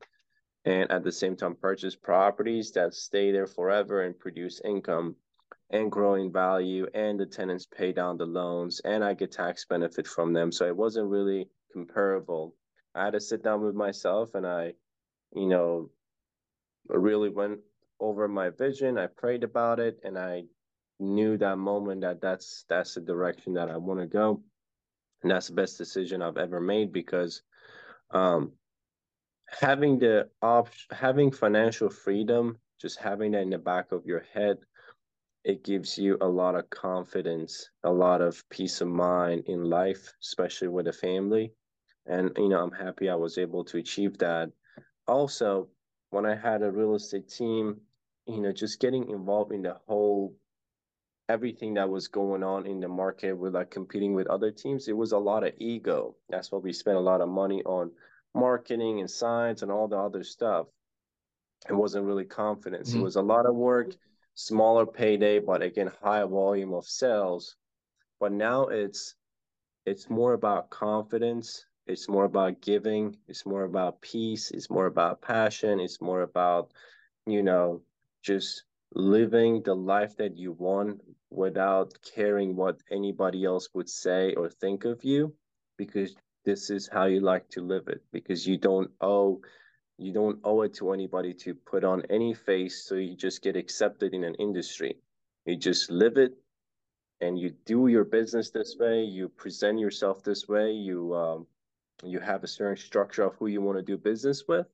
[0.66, 5.16] And at the same time purchase properties that stay there forever and produce income
[5.70, 10.08] and growing value and the tenants pay down the loans and i get tax benefit
[10.08, 10.52] from them.
[10.52, 12.56] So it wasn't really comparable.
[12.96, 14.74] I had to sit down with myself and i
[15.36, 15.90] you know
[16.90, 17.60] really went
[18.00, 18.98] over my vision.
[18.98, 20.44] I prayed about it, and I
[21.00, 24.42] knew that moment that that's that's the direction that I want to go,
[25.22, 27.42] and that's the best decision I've ever made because
[28.12, 28.54] um,
[29.48, 34.58] having the op- having financial freedom, just having that in the back of your head,
[35.44, 40.14] it gives you a lot of confidence, a lot of peace of mind in life,
[40.22, 41.54] especially with a family.
[42.06, 44.52] And you know, I'm happy I was able to achieve that.
[45.08, 45.70] Also,
[46.14, 47.82] when I had a real estate team,
[48.28, 50.36] you know, just getting involved in the whole
[51.30, 54.96] everything that was going on in the market with like competing with other teams, it
[54.96, 56.16] was a lot of ego.
[56.30, 57.92] That's why we spent a lot of money on
[58.36, 60.68] marketing and science and all the other stuff.
[61.70, 62.92] It wasn't really confidence.
[62.92, 63.00] Mm-hmm.
[63.00, 63.92] It was a lot of work,
[64.36, 67.56] smaller payday, but again, high volume of sales.
[68.20, 69.16] But now it's
[69.86, 71.66] it's more about confidence.
[71.88, 73.18] It's more about giving.
[73.28, 74.52] It's more about peace.
[74.52, 75.80] It's more about passion.
[75.80, 76.72] It's more about,
[77.26, 77.82] you know,
[78.22, 84.50] just living the life that you want without caring what anybody else would say or
[84.50, 85.34] think of you
[85.78, 86.16] because
[86.46, 89.42] this is how you like to live it because you don't owe
[89.98, 93.56] you don't owe it to anybody to put on any face so you just get
[93.56, 94.96] accepted in an industry
[95.46, 96.34] you just live it
[97.22, 101.48] and you do your business this way you present yourself this way you um,
[102.04, 104.68] you have a certain structure of who you want to do business with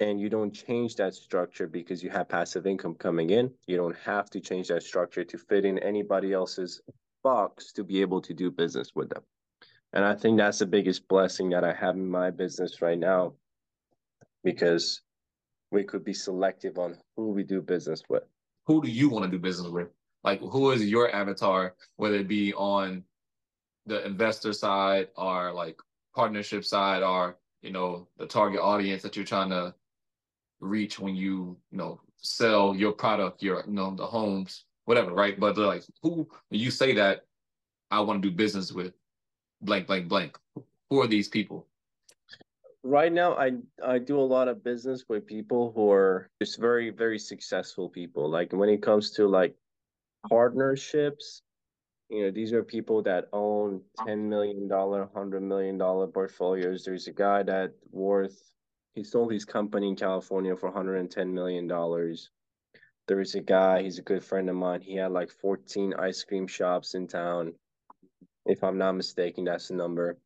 [0.00, 3.50] and you don't change that structure because you have passive income coming in.
[3.66, 6.80] You don't have to change that structure to fit in anybody else's
[7.22, 9.22] box to be able to do business with them.
[9.92, 13.34] And I think that's the biggest blessing that I have in my business right now
[14.42, 15.02] because
[15.70, 18.22] we could be selective on who we do business with.
[18.66, 19.88] Who do you want to do business with?
[20.24, 23.04] Like, who is your avatar, whether it be on
[23.86, 25.80] the investor side or like
[26.14, 29.74] partnership side or, you know, the target audience that you're trying to
[30.60, 35.38] reach when you you know sell your product, your you know the homes, whatever, right?
[35.38, 37.26] But like who you say that
[37.90, 38.92] I want to do business with
[39.62, 40.38] blank blank blank,
[40.90, 41.66] who are these people?
[42.82, 43.52] Right now, I
[43.84, 48.28] I do a lot of business with people who are just very very successful people.
[48.30, 49.54] Like when it comes to like
[50.28, 51.42] partnerships,
[52.10, 57.06] you know these are people that own 10 million dollar 100 million dollar portfolios there's
[57.06, 58.50] a guy that worth
[58.94, 62.30] he sold his company in California for 110 million dollars.
[63.06, 64.82] There is a guy, he's a good friend of mine.
[64.82, 67.54] He had like 14 ice cream shops in town.
[68.46, 70.18] If I'm not mistaken, that's the number.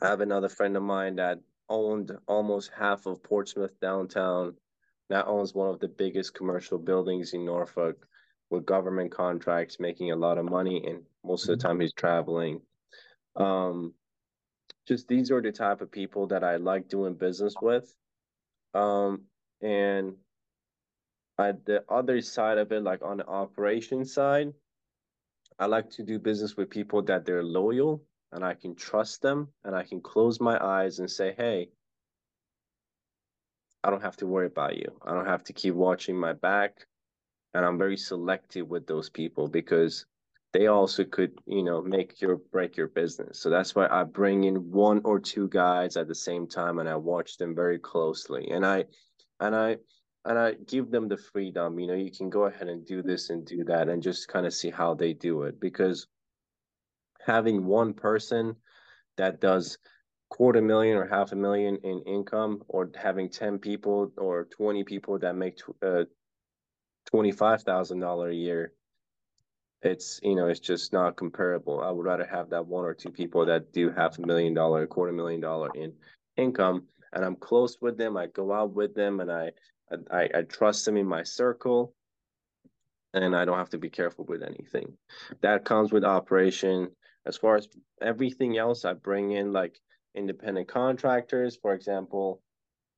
[0.00, 4.56] I have another friend of mine that owned almost half of Portsmouth downtown.
[5.08, 8.06] That owns one of the biggest commercial buildings in Norfolk
[8.50, 12.60] with government contracts, making a lot of money, and most of the time he's traveling.
[13.36, 13.94] Um,
[14.86, 17.94] just these are the type of people that I like doing business with.
[18.74, 19.22] Um,
[19.62, 20.14] and
[21.38, 24.52] I, the other side of it, like on the operation side,
[25.58, 28.02] I like to do business with people that they're loyal
[28.32, 31.70] and I can trust them and I can close my eyes and say, hey,
[33.82, 34.98] I don't have to worry about you.
[35.04, 36.86] I don't have to keep watching my back.
[37.54, 40.06] And I'm very selective with those people because
[40.52, 43.40] they also could, you know, make your break your business.
[43.40, 46.88] So that's why I bring in one or two guys at the same time and
[46.88, 48.48] I watch them very closely.
[48.50, 48.84] And I
[49.40, 49.78] and I
[50.24, 53.30] and I give them the freedom, you know, you can go ahead and do this
[53.30, 56.06] and do that and just kind of see how they do it because
[57.26, 58.56] having one person
[59.16, 59.78] that does
[60.30, 65.18] quarter million or half a million in income or having 10 people or 20 people
[65.18, 66.04] that make uh,
[67.12, 68.72] $25,000 a year
[69.84, 71.82] it's you know it's just not comparable.
[71.82, 74.82] I would rather have that one or two people that do half a million dollar,
[74.82, 75.92] a quarter million dollar in
[76.36, 78.16] income, and I'm close with them.
[78.16, 79.50] I go out with them, and I
[80.10, 81.94] I, I trust them in my circle,
[83.12, 84.96] and I don't have to be careful with anything.
[85.42, 86.90] That comes with operation.
[87.26, 87.68] As far as
[88.02, 89.78] everything else, I bring in like
[90.14, 92.42] independent contractors, for example,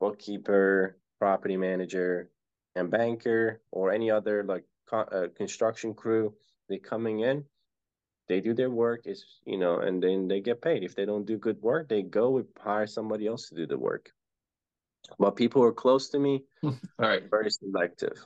[0.00, 2.28] bookkeeper, property manager,
[2.76, 6.32] and banker, or any other like co- uh, construction crew
[6.68, 7.44] they coming in,
[8.28, 10.84] they do their work, is you know, and then they get paid.
[10.84, 13.78] If they don't do good work, they go and hire somebody else to do the
[13.78, 14.12] work.
[15.18, 18.24] But people who are close to me, all right, very selective.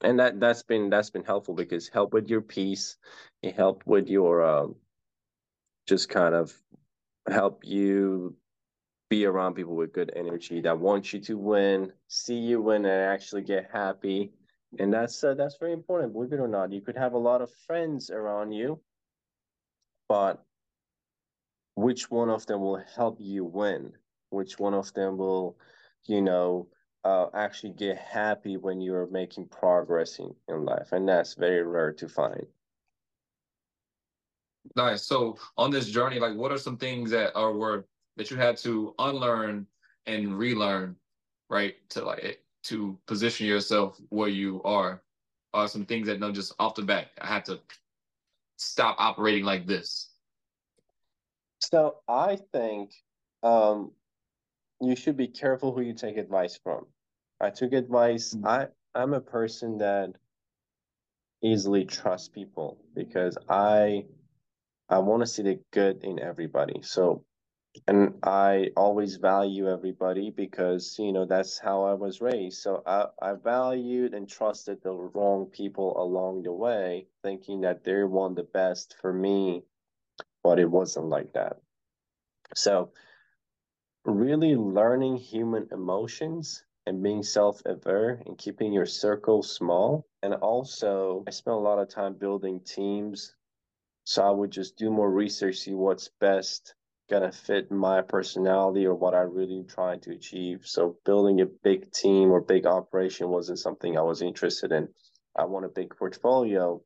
[0.00, 2.96] And that that's been that's been helpful because help with your peace,
[3.42, 4.76] it help with your um,
[5.86, 6.52] just kind of
[7.28, 8.36] help you
[9.10, 13.02] be around people with good energy that want you to win, see you win, and
[13.02, 14.32] actually get happy.
[14.78, 16.72] And that's uh, that's very important believe it or not.
[16.72, 18.80] You could have a lot of friends around you
[20.08, 20.44] but
[21.74, 23.92] which one of them will help you win?
[24.30, 25.56] Which one of them will
[26.06, 26.68] you know
[27.04, 30.92] uh, actually get happy when you're making progress in, in life?
[30.92, 32.46] And that's very rare to find.
[34.76, 35.02] Nice.
[35.02, 37.86] So on this journey like what are some things that are were
[38.16, 39.66] that you had to unlearn
[40.06, 40.96] and relearn
[41.50, 45.02] right to like to position yourself where you are
[45.52, 47.58] are some things that know just off the bat i had to
[48.56, 50.10] stop operating like this
[51.60, 52.92] so i think
[53.42, 53.90] um
[54.80, 56.84] you should be careful who you take advice from
[57.40, 58.46] i took advice mm-hmm.
[58.46, 60.10] i i'm a person that
[61.44, 64.06] easily trust people because I
[64.88, 66.80] I want to see the good in everybody.
[66.82, 67.24] So
[67.88, 72.62] and I always value everybody because you know that's how I was raised.
[72.62, 78.02] So I, I valued and trusted the wrong people along the way, thinking that they
[78.04, 79.64] want the best for me,
[80.42, 81.58] but it wasn't like that.
[82.54, 82.92] So
[84.04, 90.06] really learning human emotions and being self-aware and keeping your circle small.
[90.22, 93.34] And also I spent a lot of time building teams.
[94.04, 96.74] So I would just do more research, see what's best
[97.10, 100.62] gonna fit my personality or what I really trying to achieve.
[100.64, 104.88] So building a big team or big operation wasn't something I was interested in.
[105.36, 106.82] I want a big portfolio,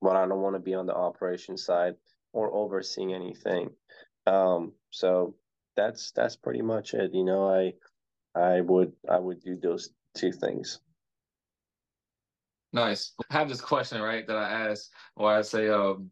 [0.00, 1.94] but I don't want to be on the operation side
[2.32, 3.70] or overseeing anything.
[4.26, 5.34] Um, so
[5.76, 7.12] that's that's pretty much it.
[7.14, 7.74] You know, I
[8.34, 10.80] I would I would do those two things.
[12.72, 13.12] Nice.
[13.30, 16.10] I have this question right that I ask, or I say, um,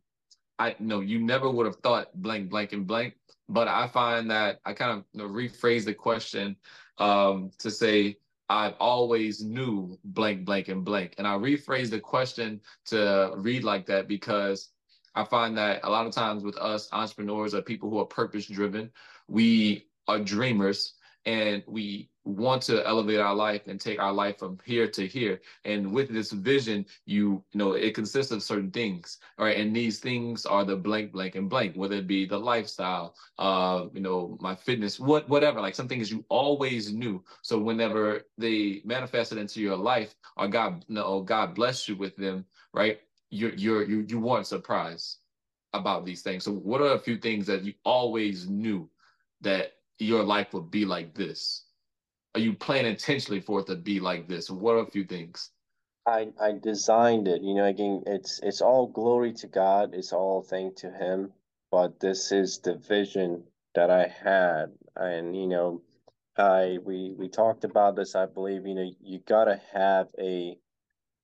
[0.58, 3.14] I know you never would have thought blank, blank, and blank,
[3.48, 6.56] but I find that I kind of you know, rephrase the question
[6.98, 8.16] um, to say
[8.48, 13.86] I've always knew blank, blank, and blank, and I rephrase the question to read like
[13.86, 14.70] that because
[15.14, 18.46] I find that a lot of times with us entrepreneurs or people who are purpose
[18.46, 18.90] driven,
[19.28, 20.94] we are dreamers
[21.26, 25.40] and we want to elevate our life and take our life from here to here.
[25.64, 29.56] And with this vision, you, you know, it consists of certain things, right?
[29.56, 33.86] And these things are the blank, blank, and blank, whether it be the lifestyle, uh,
[33.94, 37.24] you know, my fitness, what, whatever, like some things you always knew.
[37.42, 42.16] So whenever they manifested into your life, or God, you know, God bless you with
[42.16, 43.00] them, right?
[43.30, 45.18] You're, you're, you, you weren't surprised
[45.72, 46.44] about these things.
[46.44, 48.90] So what are a few things that you always knew
[49.40, 51.64] that your life would be like this?
[52.34, 54.50] Are you planning intentionally for it to be like this?
[54.50, 55.50] What are a few things?
[56.06, 57.42] I I designed it.
[57.42, 59.94] You know, again, it's it's all glory to God.
[59.94, 61.32] It's all thank to Him.
[61.70, 65.82] But this is the vision that I had, and you know,
[66.36, 68.14] I we we talked about this.
[68.14, 70.56] I believe you know you gotta have a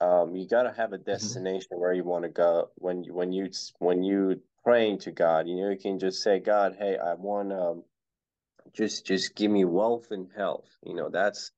[0.00, 1.10] um you gotta have a mm-hmm.
[1.10, 1.80] destination mm-hmm.
[1.80, 5.46] where you want to go when you when you when you praying to God.
[5.46, 7.84] You know, you can just say, God, hey, I want um
[8.74, 10.68] just just give me wealth and health.
[10.84, 11.50] You know that's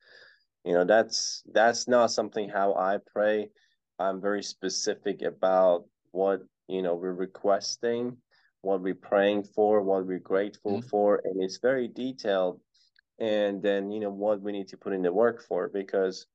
[0.65, 3.51] you know that's that's not something how i pray.
[3.99, 8.19] I'm very specific about what you know we're requesting
[8.67, 10.89] what we're praying for what we're grateful mm-hmm.
[10.89, 12.61] for and it's very detailed.
[13.19, 16.27] And then you know what we need to put in the work for because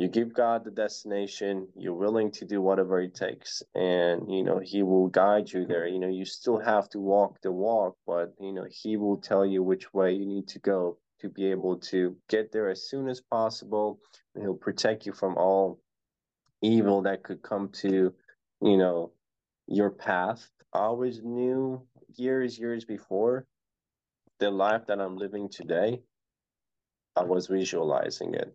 [0.00, 4.58] you give God the destination, you're willing to do whatever it takes, and you know,
[4.58, 5.86] He will guide you there.
[5.86, 9.46] You know, you still have to walk the walk, but you know, He will tell
[9.46, 13.08] you which way you need to go to be able to get there as soon
[13.08, 14.00] as possible.
[14.40, 15.80] He'll protect you from all
[16.62, 18.14] evil that could come to,
[18.62, 19.12] you know,
[19.66, 20.48] your path.
[20.74, 21.82] I always knew
[22.16, 23.46] years, years before
[24.38, 26.00] the life that I'm living today,
[27.16, 28.54] I was visualizing it.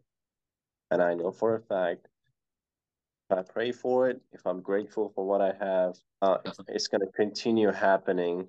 [0.91, 2.07] And I know for a fact,
[3.29, 6.88] if I pray for it, if I'm grateful for what I have, uh, it's, it's
[6.88, 8.47] going to continue happening,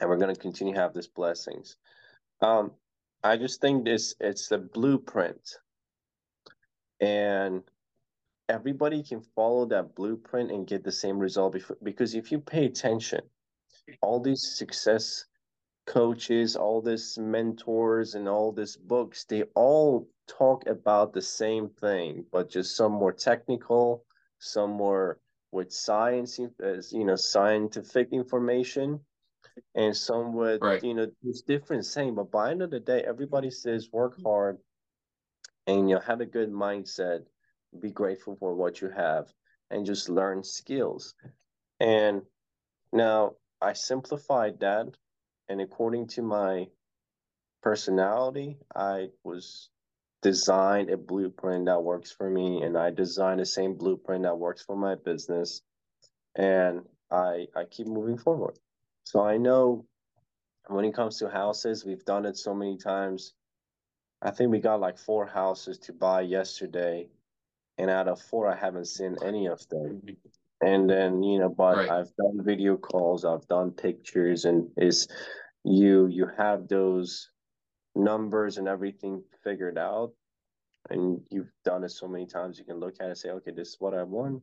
[0.00, 1.76] and we're going to continue to have these blessings.
[2.40, 2.72] Um,
[3.22, 5.58] I just think this it's a blueprint,
[7.00, 7.62] and
[8.48, 11.52] everybody can follow that blueprint and get the same result.
[11.52, 13.20] Before, because if you pay attention,
[14.02, 15.26] all these success
[15.86, 22.24] coaches, all these mentors, and all these books, they all talk about the same thing,
[22.32, 24.04] but just some more technical,
[24.38, 25.18] some more
[25.52, 29.00] with science, as you know, scientific information,
[29.74, 30.82] and some with right.
[30.82, 32.14] you know, it's different same.
[32.14, 34.26] But by the end of the day, everybody says work mm-hmm.
[34.26, 34.58] hard,
[35.66, 37.20] and you know, have a good mindset,
[37.80, 39.32] be grateful for what you have,
[39.70, 41.14] and just learn skills.
[41.80, 42.22] And
[42.92, 44.88] now I simplified that,
[45.48, 46.68] and according to my
[47.62, 49.70] personality, I was
[50.22, 54.62] designed a blueprint that works for me and I design the same blueprint that works
[54.62, 55.62] for my business
[56.34, 58.58] and I I keep moving forward.
[59.04, 59.86] So I know
[60.68, 63.34] when it comes to houses, we've done it so many times.
[64.22, 67.08] I think we got like four houses to buy yesterday
[67.78, 70.02] and out of four I haven't seen any of them.
[70.62, 71.90] And then, you know, but right.
[71.90, 75.06] I've done video calls, I've done pictures and is
[75.64, 77.30] you you have those
[77.94, 80.12] numbers and everything figured out
[80.90, 83.50] and you've done it so many times you can look at it and say okay
[83.50, 84.40] this is what i want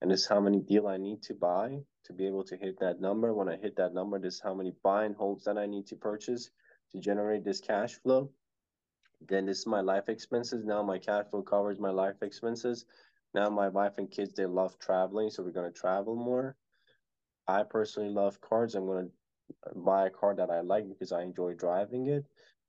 [0.00, 2.78] and this is how many deal i need to buy to be able to hit
[2.80, 3.34] that number.
[3.34, 5.86] When i hit that number this is how many buy and holds that i need
[5.88, 6.50] to purchase
[6.92, 8.30] to generate this cash flow.
[9.28, 10.64] Then this is my life expenses.
[10.64, 12.84] Now my cash flow covers my life expenses
[13.34, 16.56] Now my wife and kids they love traveling, so we're gonna travel more.
[17.46, 18.74] I personally love cars.
[18.74, 19.08] I'm gonna
[19.74, 22.24] buy a car that I like because I enjoy driving it.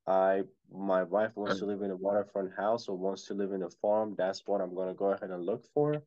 [0.06, 3.62] I my wife wants to live in a waterfront house or wants to live in
[3.62, 4.14] a farm.
[4.16, 6.02] That's what I'm gonna go ahead and look for.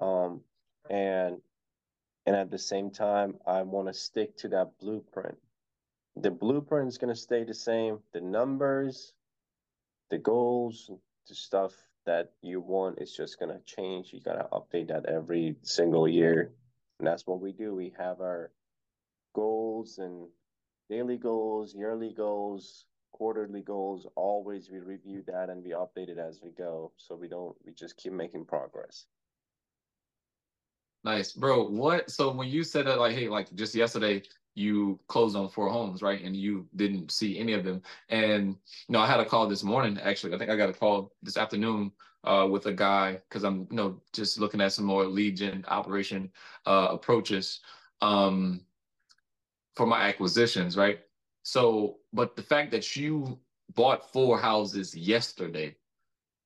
[0.00, 0.42] Um,
[0.90, 1.40] and
[2.26, 5.38] and at the same time, I want to stick to that blueprint.
[6.16, 8.02] The blueprint is gonna stay the same.
[8.12, 9.14] The numbers,
[10.10, 10.90] the goals,
[11.28, 11.72] the stuff
[12.06, 14.12] that you want is just gonna change.
[14.12, 16.52] You gotta update that every single year.
[16.98, 17.74] And that's what we do.
[17.74, 18.52] We have our
[19.34, 20.28] goals and
[20.88, 24.06] daily goals, yearly goals, quarterly goals.
[24.16, 26.92] Always we review that and we update it as we go.
[26.96, 29.06] So we don't we just keep making progress.
[31.04, 31.68] Nice, bro.
[31.68, 34.22] What so when you said that like hey, like just yesterday
[34.54, 36.22] you closed on four homes, right?
[36.22, 37.82] And you didn't see any of them.
[38.08, 38.56] And
[38.88, 39.98] you know, I had a call this morning.
[39.98, 41.92] Actually, I think I got a call this afternoon
[42.24, 45.64] uh, with a guy because I'm you know just looking at some more lead gen
[45.68, 46.30] operation
[46.66, 47.60] uh, approaches
[48.00, 48.60] um,
[49.74, 51.00] for my acquisitions, right?
[51.42, 53.38] So, but the fact that you
[53.74, 55.76] bought four houses yesterday,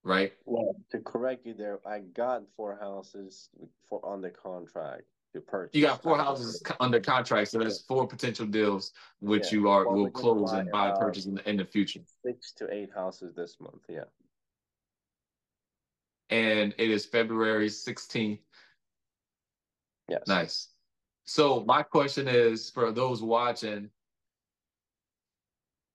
[0.02, 0.32] right?
[0.44, 3.50] Well, to correct you there, I got four houses
[3.88, 5.04] for on the contract
[5.34, 5.74] to purchase.
[5.74, 9.58] You got four houses under contract, so there's four potential deals which yeah.
[9.58, 12.00] you are will close and buy uh, purchase in the in the future.
[12.24, 14.04] Six to eight houses this month, yeah.
[16.30, 18.40] And it is February 16th.
[20.08, 20.22] Yes.
[20.26, 20.68] Nice.
[21.24, 23.90] So my question is for those watching,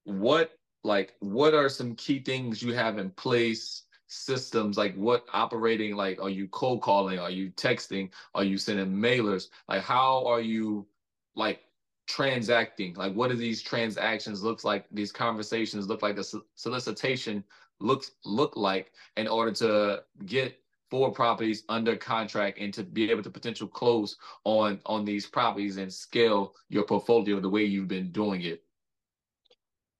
[0.05, 0.51] what
[0.83, 3.82] like what are some key things you have in place
[4.13, 7.19] systems like what operating like are you cold calling?
[7.19, 8.11] Are you texting?
[8.35, 9.47] Are you sending mailers?
[9.67, 10.87] Like how are you
[11.35, 11.61] like
[12.07, 12.93] transacting?
[12.93, 17.43] Like what do these transactions look like these conversations look like the solicitation
[17.79, 20.59] looks look like in order to get
[20.91, 25.77] four properties under contract and to be able to potential close on on these properties
[25.77, 28.63] and scale your portfolio the way you've been doing it?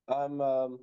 [0.08, 0.80] I'm um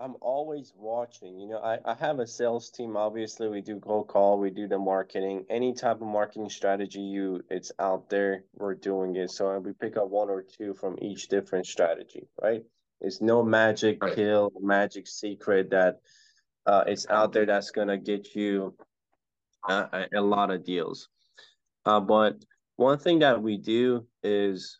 [0.00, 1.38] I'm always watching.
[1.38, 2.96] You know, I, I have a sales team.
[2.96, 5.44] Obviously, we do cold call, we do the marketing.
[5.50, 9.30] Any type of marketing strategy you it's out there, we're doing it.
[9.30, 12.64] So we pick up one or two from each different strategy, right?
[13.02, 14.14] It's no magic right.
[14.14, 16.00] pill, magic secret that
[16.64, 18.74] uh, it's out there that's gonna get you
[19.68, 21.08] a, a lot of deals.
[21.84, 22.42] Uh, but
[22.76, 24.78] one thing that we do is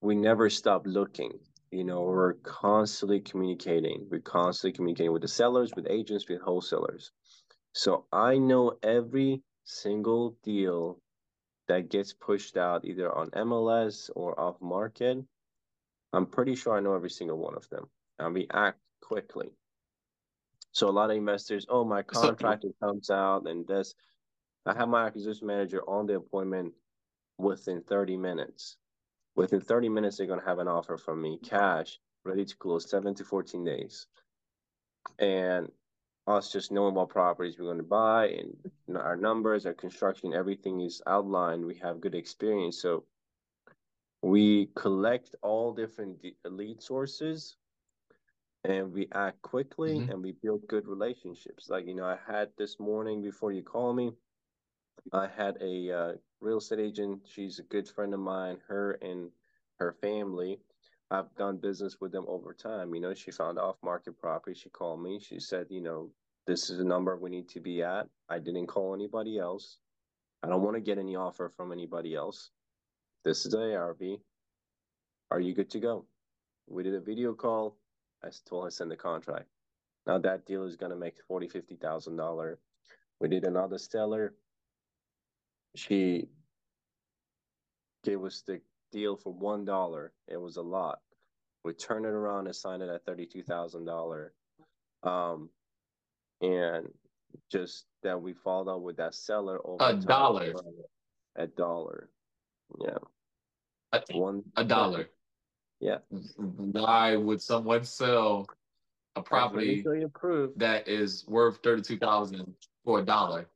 [0.00, 1.32] we never stop looking
[1.74, 4.06] you know, we're constantly communicating.
[4.08, 7.10] We're constantly communicating with the sellers, with agents, with wholesalers.
[7.72, 11.00] So I know every single deal
[11.66, 15.18] that gets pushed out either on MLS or off market.
[16.12, 17.88] I'm pretty sure I know every single one of them.
[18.20, 19.50] And we act quickly.
[20.70, 23.96] So a lot of investors, oh, my contract comes out and this.
[24.64, 26.72] I have my acquisition manager on the appointment
[27.36, 28.76] within 30 minutes.
[29.36, 32.88] Within 30 minutes, they're going to have an offer from me, cash, ready to close,
[32.88, 34.06] seven to 14 days.
[35.18, 35.70] And
[36.26, 40.80] us just knowing what properties we're going to buy and our numbers, our construction, everything
[40.80, 41.64] is outlined.
[41.64, 42.80] We have good experience.
[42.80, 43.04] So
[44.22, 47.56] we collect all different lead sources
[48.64, 50.10] and we act quickly mm-hmm.
[50.10, 51.68] and we build good relationships.
[51.68, 54.12] Like, you know, I had this morning before you call me,
[55.12, 56.12] I had a uh,
[56.44, 57.22] real estate agent.
[57.26, 58.58] She's a good friend of mine.
[58.68, 59.30] Her and
[59.78, 60.60] her family.
[61.10, 62.94] I've done business with them over time.
[62.94, 64.58] You know, she found off market property.
[64.58, 65.18] She called me.
[65.20, 66.10] She said, you know,
[66.46, 68.08] this is the number we need to be at.
[68.28, 69.78] I didn't call anybody else.
[70.42, 72.50] I don't want to get any offer from anybody else.
[73.24, 74.02] This is ARV.
[75.30, 76.04] Are you good to go?
[76.68, 77.76] We did a video call.
[78.22, 79.46] I told her send the contract.
[80.06, 82.58] Now that deal is gonna make forty, fifty thousand dollar.
[83.20, 84.34] We did another seller
[85.74, 86.28] she
[88.04, 88.60] gave us the
[88.92, 90.12] deal for one dollar.
[90.28, 91.00] It was a lot.
[91.64, 94.34] We turned it around and signed it at thirty-two thousand dollar.
[95.02, 95.48] Um,
[96.40, 96.88] and
[97.50, 100.54] just that we followed up with that seller over a dollar.
[101.36, 102.10] A dollar.
[102.80, 102.98] Yeah.
[103.92, 105.08] A, one a dollar.
[105.80, 105.98] Yeah.
[106.36, 108.46] Why would someone sell
[109.16, 109.84] a property
[110.56, 112.54] that is worth thirty-two thousand
[112.84, 113.48] for a dollar?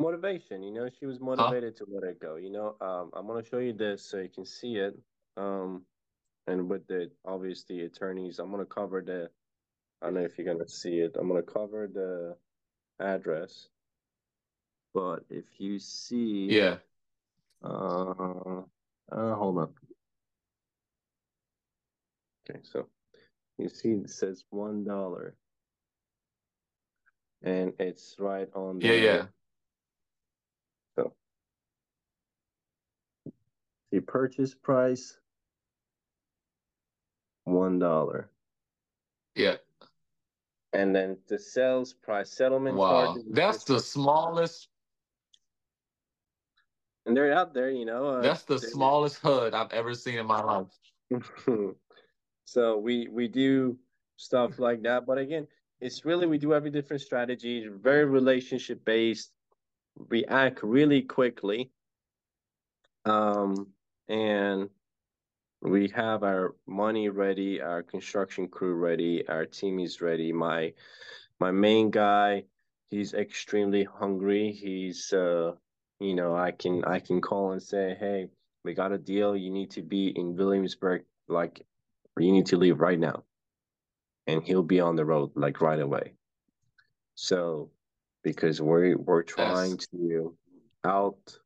[0.00, 1.84] Motivation you know she was motivated huh?
[1.84, 4.28] to let it go you know um i'm going to show you this so you
[4.28, 4.98] can see it
[5.36, 5.82] um
[6.46, 9.28] and with the obviously attorneys i'm going to cover the
[10.02, 12.36] i don't know if you're going to see it i'm going to cover the
[13.04, 13.68] address
[14.94, 16.76] but if you see yeah.
[17.62, 18.62] uh,
[19.12, 19.68] uh hold on
[22.48, 22.86] okay so
[23.58, 25.34] you see it says one dollar
[27.42, 29.22] and it's right on the, yeah yeah
[33.90, 35.18] the purchase price
[37.44, 38.30] one dollar.
[39.34, 39.56] Yeah.
[40.72, 43.16] And then the sales price settlement wow.
[43.30, 44.68] That's the smallest.
[47.06, 48.06] And they're out there, you know.
[48.06, 50.66] Uh, That's the smallest HUD I've ever seen in my life.
[52.44, 53.76] so we we do
[54.16, 55.46] stuff like that, but again,
[55.80, 59.32] it's really we do every different strategy, very relationship based.
[60.10, 61.70] We act really quickly,
[63.06, 63.68] um,
[64.10, 64.68] and
[65.62, 70.32] we have our money ready, our construction crew ready, our team is ready.
[70.32, 70.74] My
[71.38, 72.44] my main guy,
[72.90, 74.52] he's extremely hungry.
[74.52, 75.52] He's uh
[76.00, 78.28] you know, I can I can call and say, "Hey,
[78.64, 79.36] we got a deal.
[79.36, 81.64] You need to be in Williamsburg like
[82.18, 83.24] you need to leave right now."
[84.26, 86.14] And he'll be on the road like right away.
[87.14, 87.70] So
[88.24, 89.86] because we're we're trying yes.
[89.88, 90.36] to
[90.84, 91.38] out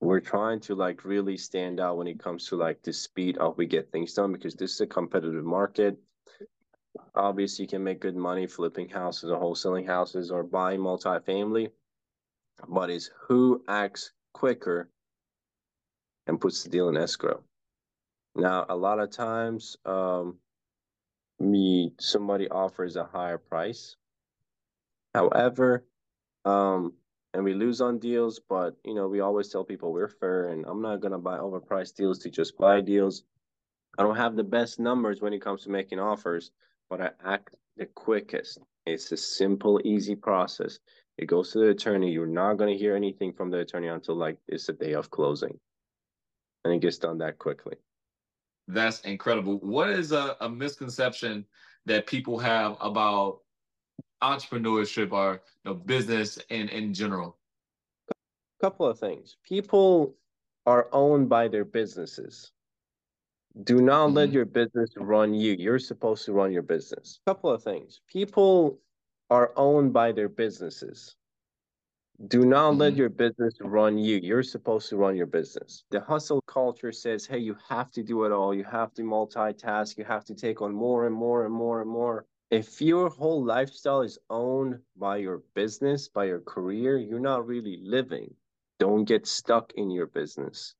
[0.00, 3.56] we're trying to like really stand out when it comes to like the speed of
[3.56, 5.96] we get things done because this is a competitive market.
[7.14, 11.70] Obviously you can make good money flipping houses or wholesaling houses or buying multifamily
[12.68, 14.88] but it's who acts quicker
[16.26, 17.42] and puts the deal in escrow.
[18.34, 20.38] Now a lot of times um
[21.38, 23.96] me somebody offers a higher price.
[25.14, 25.84] However
[26.44, 26.94] um
[27.36, 30.64] and we lose on deals, but you know, we always tell people we're fair and
[30.66, 33.24] I'm not gonna buy overpriced deals to just buy deals.
[33.98, 36.50] I don't have the best numbers when it comes to making offers,
[36.88, 38.58] but I act the quickest.
[38.86, 40.78] It's a simple, easy process.
[41.18, 42.10] It goes to the attorney.
[42.10, 45.58] You're not gonna hear anything from the attorney until like it's the day of closing.
[46.64, 47.74] And it gets done that quickly.
[48.66, 49.58] That's incredible.
[49.58, 51.44] What is a, a misconception
[51.84, 53.40] that people have about
[54.22, 57.36] entrepreneurship or you know, business in in general?
[58.10, 59.36] A couple of things.
[59.42, 60.14] People
[60.64, 62.52] are owned by their businesses.
[63.64, 64.16] Do not mm-hmm.
[64.16, 65.56] let your business run you.
[65.58, 67.20] You're supposed to run your business.
[67.26, 68.00] A couple of things.
[68.06, 68.78] People
[69.30, 71.16] are owned by their businesses.
[72.28, 72.80] Do not mm-hmm.
[72.80, 74.20] let your business run you.
[74.22, 75.84] You're supposed to run your business.
[75.90, 78.54] The hustle culture says, hey, you have to do it all.
[78.54, 79.96] You have to multitask.
[79.96, 83.44] You have to take on more and more and more and more if your whole
[83.44, 88.32] lifestyle is owned by your business, by your career, you're not really living.
[88.78, 90.74] Don't get stuck in your business.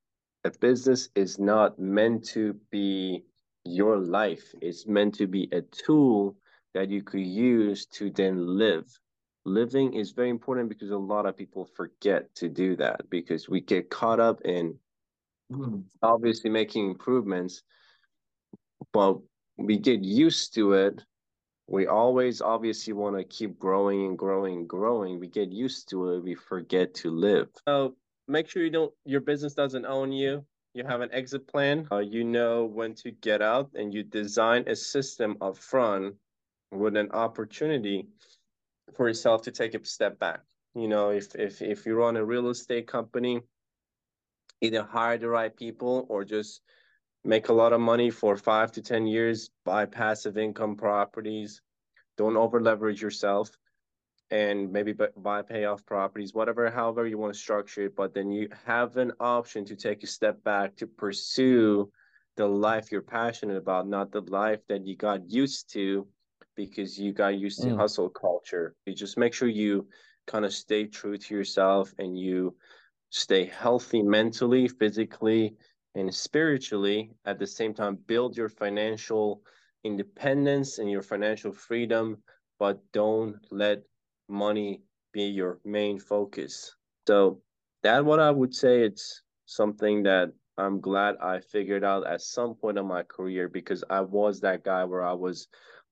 [0.45, 3.25] A business is not meant to be
[3.65, 6.37] your life, it's meant to be a tool
[6.75, 8.87] that you could use to then live.
[9.45, 13.61] Living is very important because a lot of people forget to do that because we
[13.61, 14.79] get caught up in
[15.51, 15.83] mm.
[16.01, 17.63] obviously making improvements,
[18.93, 19.19] but
[19.57, 21.03] we get used to it
[21.69, 25.19] we always obviously want to keep growing and growing and growing.
[25.19, 26.23] We get used to it.
[26.23, 27.49] We forget to live.
[27.67, 27.97] So
[28.29, 30.45] make sure you don't your business doesn't own you.
[30.75, 31.89] You have an exit plan.
[31.91, 36.15] Uh, you know when to get out, and you design a system up front
[36.71, 38.07] with an opportunity
[38.95, 40.41] for yourself to take a step back.
[40.75, 43.41] You know, if if if you run a real estate company,
[44.61, 46.61] either hire the right people or just
[47.27, 51.61] make a lot of money for five to 10 years, buy passive income properties,
[52.17, 53.51] don't over leverage yourself,
[54.31, 57.97] and maybe buy payoff properties, whatever, however you want to structure it.
[57.97, 61.91] But then you have an option to take a step back to pursue
[62.37, 66.07] the life you're passionate about, not the life that you got used to
[66.55, 67.77] because you got used to mm.
[67.77, 68.75] hustle culture.
[68.87, 69.89] You just make sure you
[70.27, 72.55] kind of stay true to yourself and you
[73.11, 75.55] stay healthy mentally, physically,
[75.97, 79.43] and spiritually at the same time build your financial
[79.83, 82.19] independence and your financial freedom
[82.59, 83.83] but don't let
[84.29, 84.83] money
[85.13, 86.75] be your main focus.
[87.07, 87.41] So
[87.83, 92.55] that what i would say it's something that i'm glad i figured out at some
[92.55, 95.47] point in my career because i was that guy where i was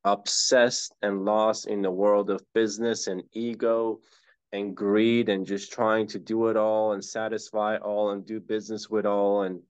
[0.05, 4.01] obsessed and lost in the world of business and ego
[4.53, 8.91] and greed and just trying to do it all and satisfy all and do business
[8.91, 9.61] with all and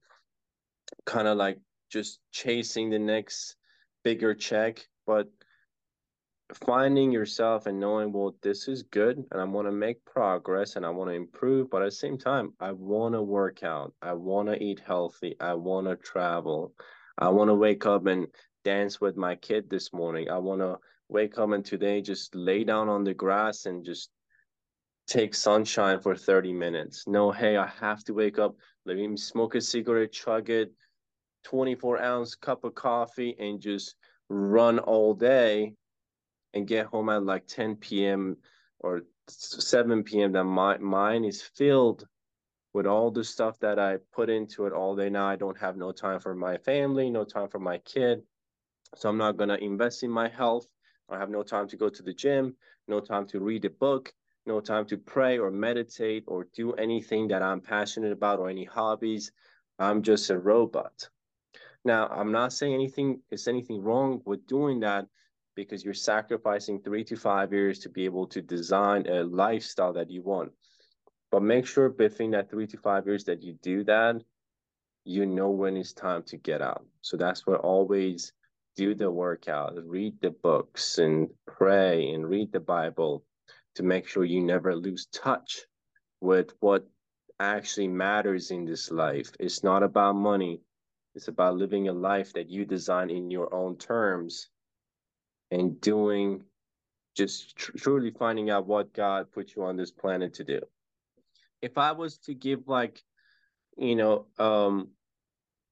[1.07, 1.59] kind of like
[1.90, 3.57] just chasing the next
[4.02, 5.28] bigger check, but
[6.52, 10.84] finding yourself and knowing, well, this is good and I want to make progress and
[10.84, 13.94] I want to improve, but at the same time, I want to work out.
[14.02, 15.36] I want to eat healthy.
[15.40, 16.72] I want to travel.
[17.18, 18.26] I want to wake up and
[18.64, 20.30] dance with my kid this morning.
[20.30, 20.78] I want to
[21.09, 24.11] wake up and today just lay down on the grass and just
[25.07, 27.05] take sunshine for 30 minutes.
[27.07, 30.72] No, hey, I have to wake up, let me smoke a cigarette, chug it,
[31.45, 33.95] 24 ounce cup of coffee, and just
[34.28, 35.74] run all day
[36.55, 38.36] and get home at like 10 p.m.
[38.80, 40.32] or 7 p.m.
[40.32, 42.07] That my mind is filled
[42.74, 45.76] with all the stuff that I put into it all day now, I don't have
[45.76, 48.22] no time for my family, no time for my kid.
[48.97, 50.66] So I'm not going to invest in my health.
[51.09, 52.57] I have no time to go to the gym,
[52.88, 54.12] no time to read a book,
[54.45, 58.64] no time to pray or meditate or do anything that I'm passionate about or any
[58.64, 59.30] hobbies.
[59.78, 61.09] I'm just a robot.
[61.85, 65.07] Now, I'm not saying anything is anything wrong with doing that
[65.55, 70.11] because you're sacrificing three to five years to be able to design a lifestyle that
[70.11, 70.53] you want.
[71.30, 74.16] But make sure between that three to five years that you do that,
[75.05, 76.87] you know when it's time to get out.
[77.03, 78.32] So that's why always
[78.76, 83.24] do the workout, read the books and pray and read the Bible
[83.76, 85.62] to make sure you never lose touch
[86.20, 86.87] with what
[87.39, 89.30] actually matters in this life.
[89.39, 90.61] It's not about money.
[91.15, 94.49] It's about living a life that you design in your own terms
[95.51, 96.43] and doing
[97.15, 100.61] just tr- truly finding out what God put you on this planet to do.
[101.62, 103.03] If I was to give like,
[103.77, 104.89] you know, um,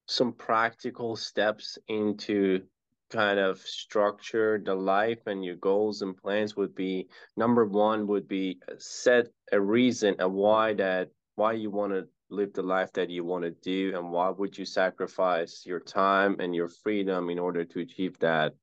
[0.07, 2.61] some practical steps into
[3.09, 8.27] kind of structure the life and your goals and plans would be number one would
[8.27, 13.09] be set a reason a why that why you want to live the life that
[13.09, 17.37] you want to do and why would you sacrifice your time and your freedom in
[17.37, 18.53] order to achieve that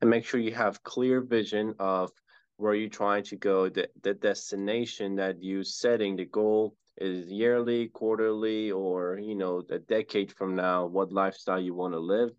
[0.00, 2.10] and make sure you have clear vision of
[2.56, 7.88] where you're trying to go, the, the destination that you're setting, the goal is yearly,
[7.88, 12.30] quarterly, or you know, a decade from now, what lifestyle you want to live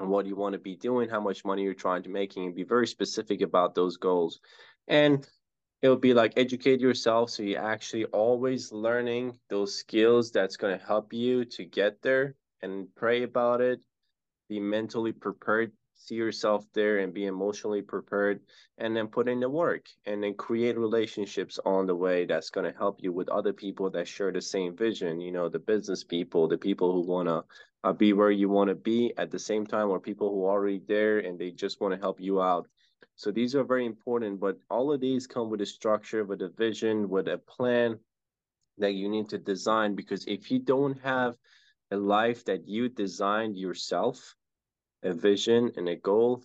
[0.00, 2.54] and what you want to be doing, how much money you're trying to making, and
[2.54, 4.40] be very specific about those goals.
[4.86, 5.28] And
[5.82, 10.84] it'll be like educate yourself so you're actually always learning those skills that's going to
[10.84, 13.80] help you to get there and pray about it.
[14.48, 18.40] Be mentally prepared see yourself there and be emotionally prepared
[18.78, 22.70] and then put in the work and then create relationships on the way that's going
[22.70, 26.04] to help you with other people that share the same vision you know the business
[26.04, 27.44] people the people who want to
[27.84, 30.52] uh, be where you want to be at the same time or people who are
[30.52, 32.68] already there and they just want to help you out
[33.18, 36.48] so these are very important but all of these come with a structure with a
[36.48, 37.98] vision with a plan
[38.78, 41.36] that you need to design because if you don't have
[41.90, 44.36] a life that you designed yourself
[45.02, 46.42] a vision and a goal,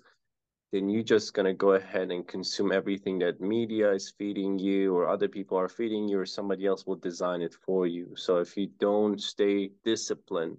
[0.72, 4.96] then you're just going to go ahead and consume everything that media is feeding you
[4.96, 8.16] or other people are feeding you or somebody else will design it for you.
[8.16, 10.58] So if you don't stay disciplined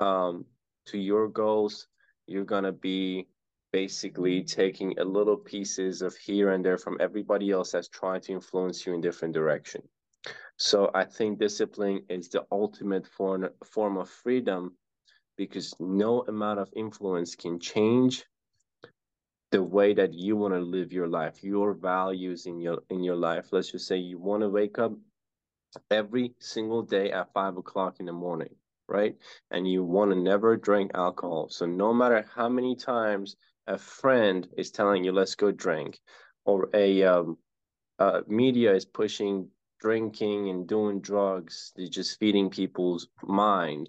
[0.00, 0.44] um,
[0.86, 1.88] to your goals,
[2.26, 3.26] you're going to be
[3.74, 8.30] basically taking a little pieces of here and there from everybody else that's trying to
[8.30, 9.82] influence you in different direction.
[10.56, 14.76] So I think discipline is the ultimate form, form of freedom
[15.36, 18.24] because no amount of influence can change
[19.50, 23.16] the way that you want to live your life your values in your in your
[23.16, 23.46] life.
[23.50, 24.92] Let's just say you want to wake up
[25.90, 28.54] every single day at five o'clock in the morning
[28.86, 29.16] right?
[29.50, 31.48] And you want to never drink alcohol.
[31.48, 35.98] So no matter how many times a friend is telling you let's go drink
[36.44, 37.38] or a um,
[37.98, 39.48] uh, media is pushing
[39.80, 43.88] drinking and doing drugs they're just feeding people's mind.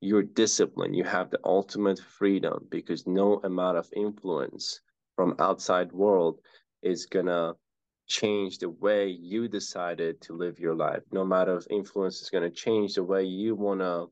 [0.00, 0.96] You're disciplined.
[0.96, 4.80] You have the ultimate freedom because no amount of influence
[5.14, 6.40] from outside world
[6.82, 7.54] is gonna
[8.08, 11.02] change the way you decided to live your life.
[11.12, 14.06] No matter of influence is gonna change the way you wanna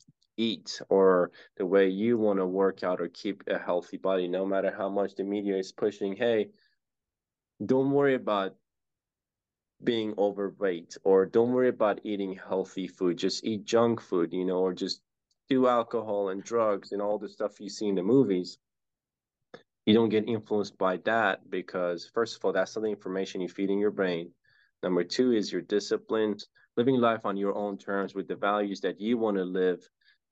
[0.48, 4.72] eat or the way you wanna work out or keep a healthy body no matter
[4.76, 6.48] how much the media is pushing hey
[7.72, 8.54] don't worry about
[9.82, 14.60] being overweight or don't worry about eating healthy food just eat junk food you know
[14.60, 15.00] or just
[15.50, 18.56] do alcohol and drugs and all the stuff you see in the movies,
[19.84, 23.48] you don't get influenced by that because, first of all, that's not the information you
[23.48, 24.30] feed in your brain.
[24.82, 26.36] Number two is your discipline,
[26.76, 29.80] living life on your own terms with the values that you want to live,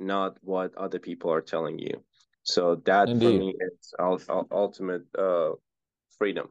[0.01, 2.03] not what other people are telling you.
[2.43, 3.27] So that Indeed.
[3.27, 3.95] for me is
[4.51, 5.51] ultimate uh,
[6.17, 6.49] freedom.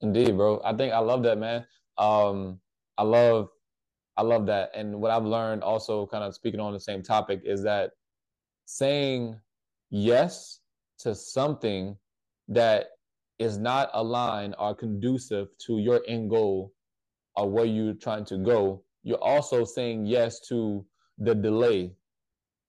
[0.00, 0.60] Indeed, bro.
[0.64, 1.64] I think I love that, man.
[1.96, 2.60] Um,
[2.98, 3.48] I love
[4.16, 4.70] I love that.
[4.74, 7.90] And what I've learned also kind of speaking on the same topic is that
[8.66, 9.40] saying
[9.90, 10.60] yes
[10.98, 11.96] to something
[12.48, 12.88] that
[13.38, 16.72] is not aligned or conducive to your end goal
[17.34, 20.84] or where you're trying to go, you're also saying yes to
[21.18, 21.92] the delay,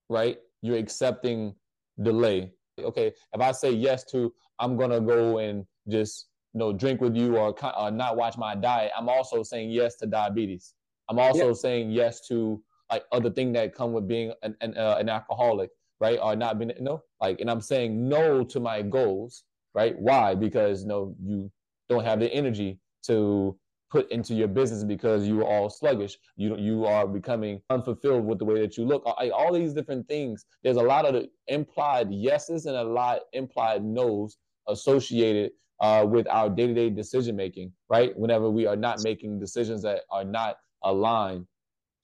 [0.09, 0.37] right?
[0.61, 1.55] You're accepting
[2.01, 2.51] delay.
[2.79, 7.15] Okay, if I say yes to, I'm gonna go and just you know drink with
[7.15, 10.73] you or, or not watch my diet, I'm also saying yes to diabetes.
[11.09, 11.55] I'm also yep.
[11.57, 15.69] saying yes to like other thing that come with being an an, uh, an alcoholic,
[15.99, 16.19] right?
[16.21, 19.43] Or not being you know like, and I'm saying no to my goals,
[19.73, 19.97] right?
[19.97, 20.35] Why?
[20.35, 21.51] Because you know you
[21.89, 23.57] don't have the energy to
[23.89, 26.17] put into your business because you are all sluggish.
[26.35, 29.03] You you are becoming unfulfilled with the way that you look.
[29.05, 30.45] All, all these different things.
[30.63, 36.49] There's a lot of implied yeses and a lot implied nos associated uh, with our
[36.49, 37.71] day-to-day decision making.
[37.89, 41.47] Right, whenever we are not making decisions that are not aligned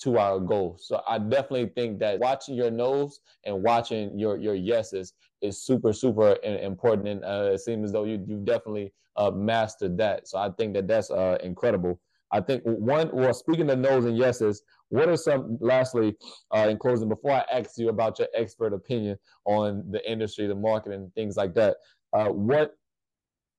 [0.02, 0.78] to our goal.
[0.80, 5.94] So I definitely think that watching your nos and watching your your yeses is super
[5.94, 10.28] super important, and uh, it seems as though you you definitely uh, mastered that.
[10.28, 12.00] So I think that that's uh, incredible.
[12.34, 16.16] I think one, well, speaking of no's and yeses, what are some, lastly,
[16.56, 20.56] uh, in closing, before I ask you about your expert opinion on the industry, the
[20.56, 21.76] market, and things like that,
[22.14, 22.72] uh, what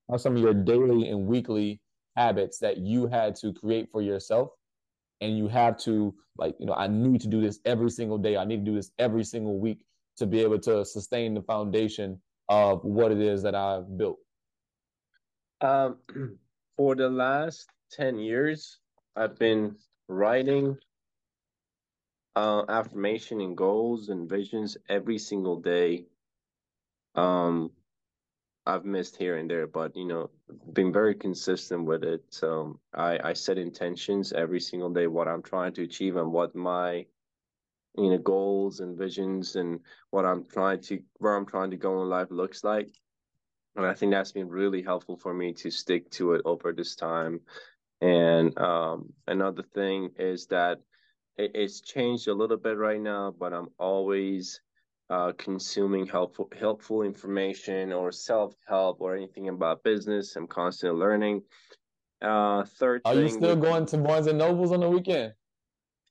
[0.08, 1.80] are some of your daily and weekly
[2.16, 4.52] habits that you had to create for yourself?
[5.22, 8.36] And you have to, like, you know, I need to do this every single day.
[8.36, 9.84] I need to do this every single week
[10.16, 14.18] to be able to sustain the foundation of what it is that I've built.
[15.60, 15.96] Um,
[16.76, 18.80] for the last 10 years,
[19.14, 19.76] I've been
[20.08, 20.76] writing
[22.34, 26.06] uh, affirmation and goals and visions every single day.
[27.14, 27.70] Um,
[28.64, 30.30] I've missed here and there, but you know,
[30.72, 32.22] been very consistent with it.
[32.30, 36.54] So I, I set intentions every single day, what I'm trying to achieve and what
[36.54, 37.06] my
[37.96, 42.02] you know goals and visions and what I'm trying to where I'm trying to go
[42.02, 42.90] in life looks like.
[43.76, 46.94] And I think that's been really helpful for me to stick to it over this
[46.94, 47.40] time.
[48.00, 50.80] And um, another thing is that
[51.38, 54.60] it, it's changed a little bit right now, but I'm always
[55.10, 60.36] uh, consuming helpful helpful information or self help or anything about business.
[60.36, 61.42] I'm constantly learning.
[62.20, 65.32] Uh, third, are you still going to Barnes and Nobles on the weekend?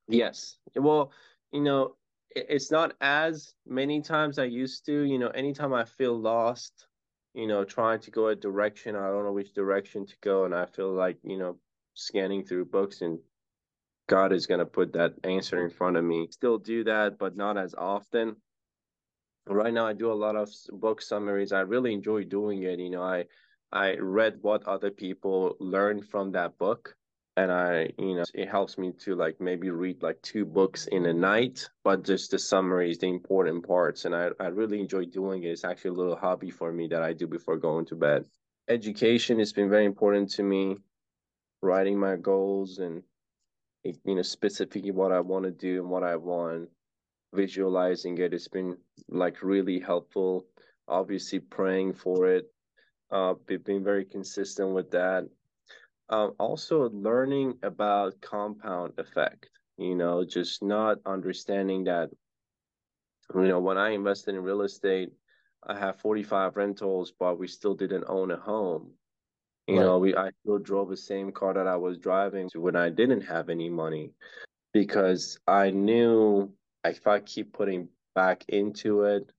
[0.08, 0.58] Yes.
[0.76, 1.12] Well,
[1.52, 1.96] you know,
[2.36, 5.04] it, it's not as many times I used to.
[5.04, 6.88] You know, anytime I feel lost
[7.34, 8.96] you know, trying to go a direction.
[8.96, 10.46] I don't know which direction to go.
[10.46, 11.58] And I feel like, you know,
[11.94, 13.20] scanning through books and
[14.08, 16.28] God is going to put that answer in front of me.
[16.32, 18.36] Still do that, but not as often.
[19.48, 21.52] Right now, I do a lot of book summaries.
[21.52, 22.80] I really enjoy doing it.
[22.80, 23.26] You know, I,
[23.72, 26.96] I read what other people learned from that book
[27.38, 31.06] and I, you know, it helps me to like maybe read like two books in
[31.06, 34.06] a night, but just the summaries, the important parts.
[34.06, 35.48] And I, I really enjoy doing it.
[35.48, 38.26] It's actually a little hobby for me that I do before going to bed.
[38.68, 40.78] Education has been very important to me,
[41.62, 43.02] writing my goals and,
[43.84, 46.70] you know, specifically what I want to do and what I want,
[47.34, 48.34] visualizing it.
[48.34, 48.78] It's been
[49.10, 50.46] like really helpful.
[50.88, 52.52] Obviously, praying for it.
[53.12, 53.34] Uh,
[53.66, 55.28] being very consistent with that
[56.12, 62.10] um, also learning about compound effect you know just not understanding that
[63.34, 65.10] you know when i invested in real estate
[65.66, 68.92] i have 45 rentals but we still didn't own a home
[69.68, 69.84] you right.
[69.84, 73.22] know we i still drove the same car that i was driving when i didn't
[73.22, 74.12] have any money
[74.74, 76.52] because i knew
[76.86, 79.32] if i keep putting back into it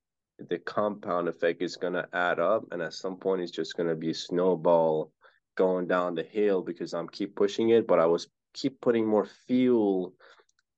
[0.48, 3.88] the compound effect is going to add up and at some point it's just going
[3.88, 5.12] to be a snowball
[5.56, 9.26] going down the hill because I'm keep pushing it, but I was keep putting more
[9.46, 10.14] fuel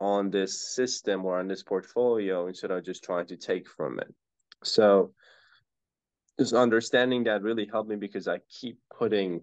[0.01, 4.13] on this system or on this portfolio instead of just trying to take from it.
[4.63, 5.13] So
[6.39, 9.43] just understanding that really helped me because I keep putting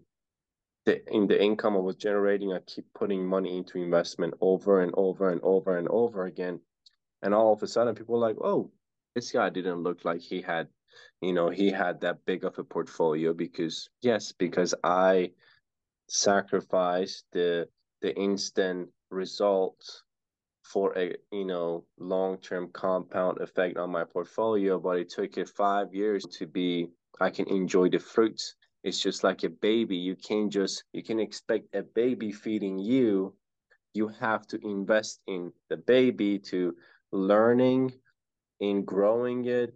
[0.86, 4.92] the in the income I was generating, I keep putting money into investment over and
[4.96, 6.60] over and over and over again.
[7.22, 8.72] And all of a sudden people are like, oh,
[9.16, 10.68] this guy didn't look like he had
[11.22, 15.32] you know he had that big of a portfolio because yes because i
[16.08, 17.68] sacrificed the
[18.02, 20.04] the instant results
[20.64, 25.94] for a you know long-term compound effect on my portfolio but it took it five
[25.94, 28.56] years to be i can enjoy the fruits.
[28.84, 29.96] It's just like a baby.
[29.96, 33.36] You can't just you can expect a baby feeding you.
[33.94, 36.76] You have to invest in the baby to
[37.12, 37.93] learning
[38.59, 39.74] in growing it.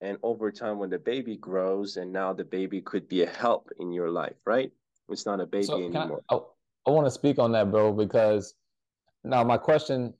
[0.00, 3.68] And over time when the baby grows and now the baby could be a help
[3.80, 4.70] in your life right?
[5.08, 6.22] It's not a baby so anymore.
[6.30, 6.38] I, I,
[6.86, 8.54] I want to speak on that bro because
[9.24, 10.14] now my question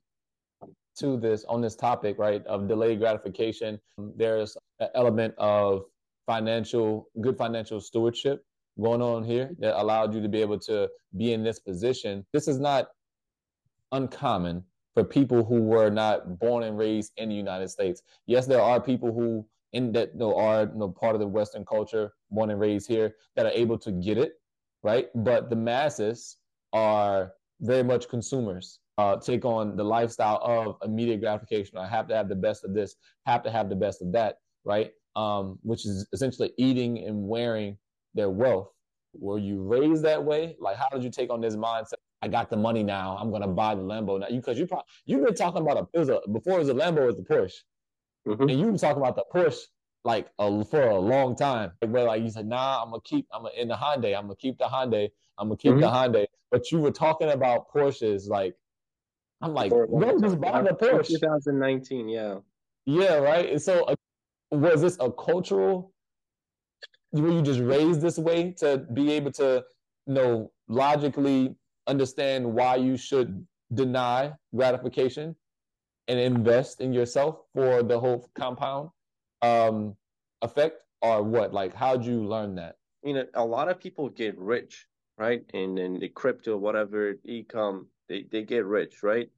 [0.97, 3.79] to this on this topic right of delayed gratification
[4.17, 5.85] there's an element of
[6.25, 8.43] financial good financial stewardship
[8.79, 12.25] going on here that allowed you to be able to be in this position.
[12.33, 12.89] This is not
[13.91, 14.63] uncommon
[14.93, 18.01] for people who were not born and raised in the United States.
[18.25, 21.27] Yes, there are people who in that you know, are you know, part of the
[21.27, 24.33] Western culture, born and raised here, that are able to get it,
[24.83, 25.07] right?
[25.15, 26.37] But the masses
[26.73, 28.79] are very much consumers.
[28.97, 31.77] Uh, take on the lifestyle of immediate gratification.
[31.77, 34.37] I have to have the best of this, have to have the best of that,
[34.65, 34.91] right?
[35.15, 37.77] Um, which is essentially eating and wearing
[38.13, 38.69] their wealth.
[39.13, 40.55] were you raised that way?
[40.59, 41.93] Like, how did you take on this mindset?
[42.21, 43.17] I got the money now.
[43.19, 44.27] I'm gonna buy the Lambo now.
[44.27, 46.69] You because you probably you've been talking about a it was a before it was
[46.69, 47.59] a Lambo, it was the Porsche,
[48.27, 48.41] mm-hmm.
[48.41, 49.61] and you've been talking about the Porsche
[50.03, 51.71] like a, for a long time.
[51.79, 53.27] Where like you said, nah, I'm gonna keep.
[53.33, 54.17] I'm gonna, in the Hyundai.
[54.17, 55.09] I'm gonna keep the Hyundai.
[55.37, 55.81] I'm gonna keep mm-hmm.
[55.81, 56.25] the Hyundai.
[56.51, 58.27] But you were talking about Porsches.
[58.27, 58.55] Like
[59.41, 61.07] I'm like, bro, just buy the Porsche.
[61.07, 62.35] 2019, yeah.
[62.85, 63.49] Yeah, right.
[63.49, 63.95] And so, uh,
[64.51, 65.93] was this a cultural?
[67.11, 69.63] Were you just raised this way to be able to,
[70.05, 71.55] you know, logically
[71.89, 75.35] understand why you should deny gratification
[76.07, 78.89] and invest in yourself for the whole compound
[79.41, 79.95] um,
[80.41, 81.53] effect or what?
[81.53, 82.75] Like, how'd you learn that?
[83.03, 84.87] You know, a lot of people get rich,
[85.17, 85.43] right?
[85.53, 89.29] And then the crypto, whatever ecom, they, they get rich, right?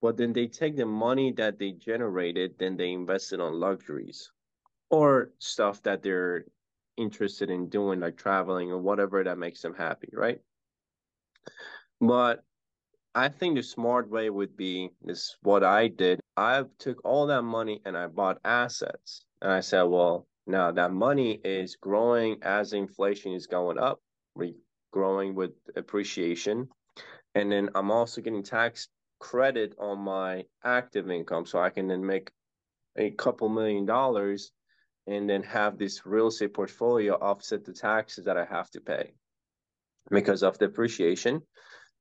[0.00, 4.30] But then they take the money that they generated, then they invest it on luxuries
[4.90, 6.44] or stuff that they're
[6.96, 10.40] interested in doing, like traveling or whatever that makes them happy, right?
[12.00, 12.44] But
[13.14, 16.20] I think the smart way would be is what I did.
[16.36, 19.24] I took all that money and I bought assets.
[19.42, 24.00] And I said, well, now that money is growing as inflation is going up,
[24.34, 24.54] We're
[24.92, 26.68] growing with appreciation.
[27.34, 28.88] And then I'm also getting tax
[29.18, 31.46] credit on my active income.
[31.46, 32.30] So I can then make
[32.96, 34.52] a couple million dollars
[35.06, 39.14] and then have this real estate portfolio offset the taxes that I have to pay
[40.10, 41.42] because of depreciation.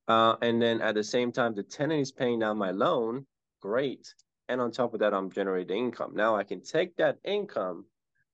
[0.08, 3.26] Uh, and then at the same time, the tenant is paying down my loan.
[3.62, 4.14] Great.
[4.50, 6.14] And on top of that, I'm generating income.
[6.16, 7.86] Now I can take that income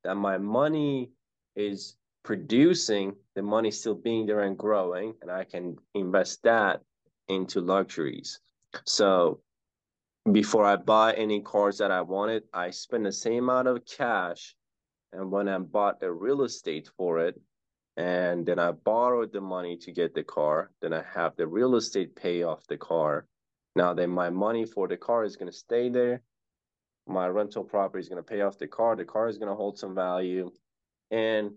[0.03, 1.11] that my money
[1.55, 6.81] is producing, the money still being there and growing, and I can invest that
[7.27, 8.39] into luxuries.
[8.85, 9.39] So
[10.31, 14.55] before I buy any cars that I wanted, I spend the same amount of cash.
[15.11, 17.39] And when I bought the real estate for it,
[17.95, 20.71] and then I borrowed the money to get the car.
[20.81, 23.27] Then I have the real estate pay off the car.
[23.75, 26.21] Now then my money for the car is going to stay there.
[27.07, 28.95] My rental property is going to pay off the car.
[28.95, 30.51] The car is going to hold some value.
[31.11, 31.51] And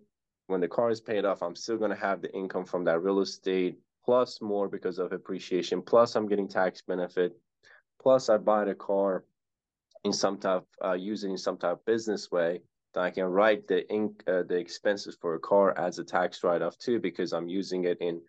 [0.48, 3.00] when the car is paid off, I'm still going to have the income from that
[3.00, 5.82] real estate plus more because of appreciation.
[5.82, 7.36] Plus I'm getting tax benefit.
[8.02, 9.24] Plus I buy the car
[10.04, 12.60] in some type, uh, using some type of business way
[12.96, 16.78] I can write the ink, uh, the expenses for a car as a tax write-off
[16.78, 18.20] too, because I'm using it in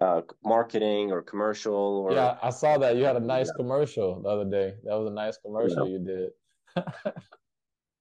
[0.00, 1.74] uh, marketing or commercial.
[1.74, 3.56] Or yeah, I saw that you had a nice yeah.
[3.56, 4.74] commercial the other day.
[4.84, 5.92] That was a nice commercial yeah.
[5.92, 6.84] you did.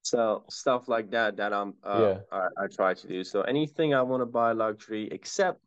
[0.01, 2.37] so stuff like that that I'm uh, yeah.
[2.37, 3.23] I, I try to do.
[3.23, 5.59] So anything I want to buy luxury except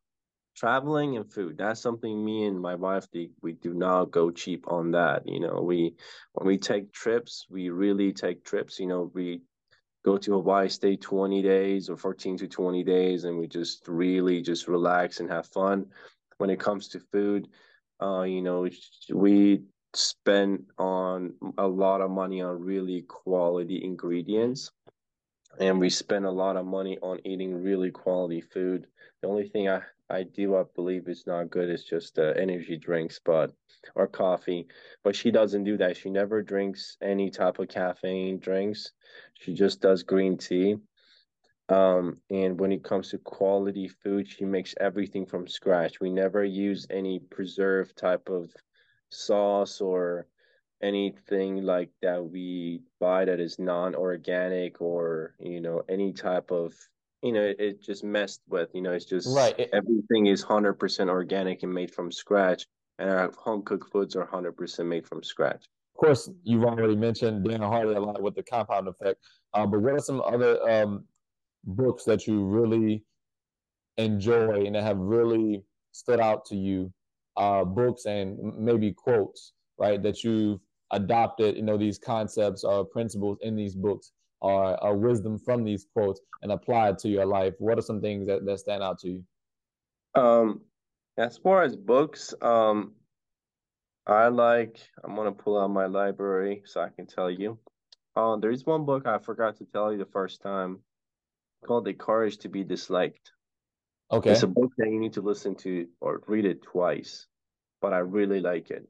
[0.59, 4.65] traveling and food that's something me and my wife we, we do not go cheap
[4.67, 5.95] on that you know we
[6.33, 9.41] when we take trips we really take trips you know we
[10.05, 14.43] go to Hawaii, stay 20 days or 14 to 20 days, and we just really
[14.43, 15.87] just relax and have fun.
[16.39, 17.49] When it comes to food,
[18.01, 18.69] uh, you know,
[19.13, 19.63] we
[19.95, 24.71] spend on a lot of money on really quality ingredients,
[25.59, 28.87] and we spend a lot of money on eating really quality food.
[29.23, 32.77] The only thing I I do I believe is not good It's just uh, energy
[32.79, 33.53] drinks, but
[33.95, 34.67] or coffee.
[35.05, 35.97] But she doesn't do that.
[35.97, 38.93] She never drinks any type of caffeine drinks.
[39.35, 40.77] She just does green tea.
[41.69, 46.01] Um, and when it comes to quality food, she makes everything from scratch.
[46.01, 48.51] We never use any preserved type of
[49.11, 50.27] sauce or
[50.81, 56.73] anything like that we buy that is non-organic or you know any type of
[57.23, 61.63] you know it, just messed with you know it's just right everything is 100% organic
[61.63, 62.67] and made from scratch
[62.99, 65.67] and our home cooked foods are 100% made from scratch
[65.99, 69.19] of course, you've already mentioned Darren Hardy a lot with the compound effect.
[69.53, 71.03] Uh, but what are some other um,
[71.65, 73.03] books that you really
[73.97, 76.93] enjoy and that have really stood out to you?
[77.37, 80.01] Uh, books and maybe quotes, right?
[80.01, 80.61] That you've
[80.93, 85.87] adopted, you know, these concepts or principles in these books or, or wisdom from these
[85.93, 87.55] quotes and apply it to your life.
[87.59, 89.25] What are some things that, that stand out to you?
[90.15, 90.63] Um,
[91.17, 92.93] as far as books, um,
[94.07, 97.59] I like, I'm going to pull out my library so I can tell you.
[98.17, 100.81] Uh, there's one book I forgot to tell you the first time
[101.65, 103.33] called The Courage to be Disliked.
[104.11, 104.31] Okay.
[104.31, 107.27] It's a book that you need to listen to or read it twice,
[107.83, 108.89] but I really like it.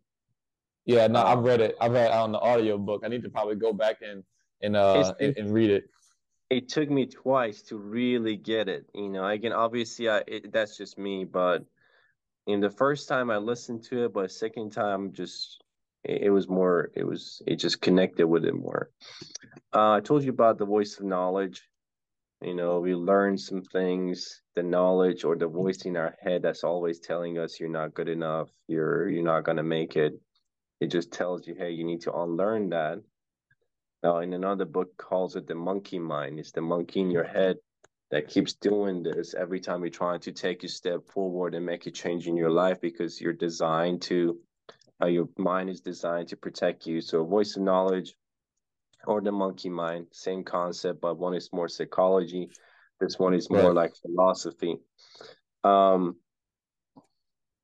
[0.84, 1.76] Yeah, no, I've um, read it.
[1.80, 3.02] I've read it on the audio book.
[3.04, 4.22] I need to probably go back and
[4.62, 5.90] and uh and, and, read it.
[6.50, 8.86] It took me twice to really get it.
[8.94, 11.64] You know, again, obviously, I it, that's just me, but
[12.46, 15.62] in the first time I listened to it, but second time just
[16.02, 18.90] it, it, was more it was it just connected with it more.
[19.74, 21.62] Uh, I told you about the voice of knowledge.
[22.40, 26.64] you know, we learn some things, the knowledge or the voice in our head that's
[26.64, 30.18] always telling us you're not good enough, you're you're not gonna make it.
[30.80, 33.02] It just tells you, hey, you need to unlearn that.
[34.02, 36.38] Now, in another book, calls it the monkey mind.
[36.38, 37.56] It's the monkey in your head
[38.10, 41.86] that keeps doing this every time you're trying to take a step forward and make
[41.86, 44.38] a change in your life because you're designed to,
[45.02, 47.00] uh, your mind is designed to protect you.
[47.00, 48.14] So, a voice of knowledge
[49.06, 52.50] or the monkey mind, same concept, but one is more psychology.
[53.00, 53.74] This one is more right.
[53.74, 54.78] like philosophy.
[55.64, 56.16] Um,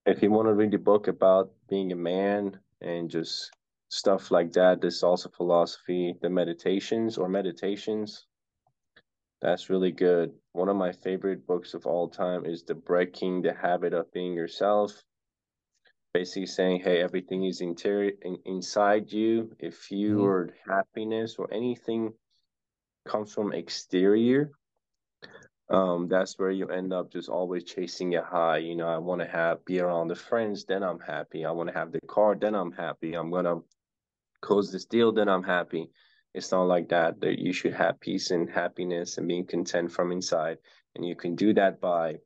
[0.06, 3.50] if you want to read a book about being a man and just
[3.94, 8.26] stuff like that, there's also philosophy, the meditations or meditations.
[9.40, 10.32] That's really good.
[10.52, 14.34] One of my favorite books of all time is The Breaking the Habit of Being
[14.34, 15.02] Yourself
[16.14, 19.50] basically saying, hey, everything is interior in, inside you.
[19.58, 20.70] If your mm-hmm.
[20.70, 22.14] happiness or anything
[23.04, 24.52] comes from exterior,
[25.68, 28.58] um, that's where you end up just always chasing a high.
[28.58, 31.44] You know, I want to have be around the friends, then I'm happy.
[31.44, 33.14] I want to have the car, then I'm happy.
[33.14, 33.56] I'm gonna
[34.44, 35.90] close this deal, then I'm happy.
[36.34, 37.20] It's not like that.
[37.20, 40.58] That you should have peace and happiness and being content from inside,
[40.94, 42.16] and you can do that by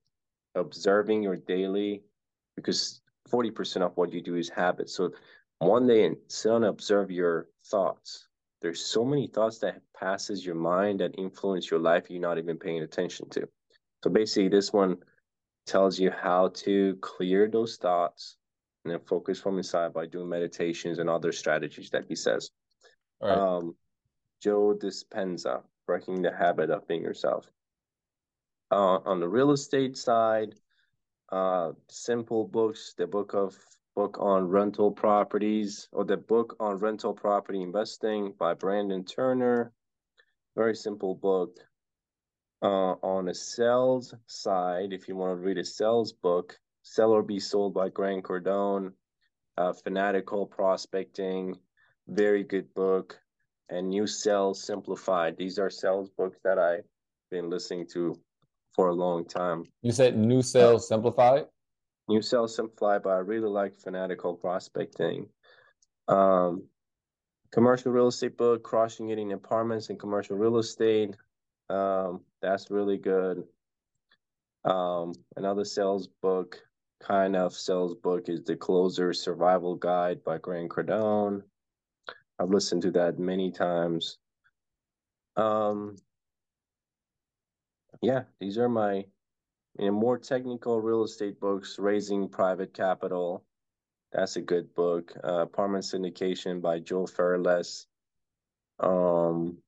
[0.54, 2.02] observing your daily,
[2.56, 3.00] because
[3.30, 4.88] 40% of what you do is habit.
[4.90, 5.10] So
[5.58, 8.28] one day and sit and observe your thoughts.
[8.62, 12.58] There's so many thoughts that passes your mind that influence your life you're not even
[12.58, 13.48] paying attention to.
[14.02, 14.96] So basically this one
[15.66, 18.36] tells you how to clear those thoughts
[18.84, 22.50] and then focus from inside by doing meditations and other strategies that he says.
[23.20, 23.36] Right.
[23.36, 23.74] Um,
[24.40, 27.46] Joe Dispenza, Breaking the Habit of Being Yourself.
[28.70, 30.54] Uh, on the real estate side,
[31.32, 33.56] uh, simple books, the book of
[33.98, 39.72] book on rental properties or the book on rental property investing by Brandon Turner.
[40.56, 41.58] Very simple book.
[42.62, 46.56] Uh, on the sales side, if you want to read a sales book,
[46.90, 48.92] Sell or Be Sold by Grant Cardone,
[49.58, 51.54] uh, Fanatical Prospecting,
[52.08, 53.20] very good book,
[53.68, 55.36] and New Sales Simplified.
[55.36, 56.86] These are sales books that I've
[57.30, 58.18] been listening to
[58.74, 59.64] for a long time.
[59.82, 61.44] You said New Sales Simplified?
[62.08, 65.28] New Sales Simplified, but I really like Fanatical Prospecting.
[66.08, 66.62] Um,
[67.52, 71.14] commercial real estate book, Crushing It in Apartments and Commercial Real Estate.
[71.68, 73.44] Um, that's really good.
[74.64, 76.62] Um, another sales book,
[77.00, 81.42] kind of sales book, is The Closer Survival Guide by Grant Cardone.
[82.38, 84.18] I've listened to that many times.
[85.36, 85.96] Um,
[88.02, 89.04] yeah, these are my
[89.78, 93.44] you know, more technical real estate books, Raising Private Capital.
[94.12, 95.12] That's a good book.
[95.22, 97.86] Uh, Apartment Syndication by Joe Fairless.
[98.80, 99.58] Um,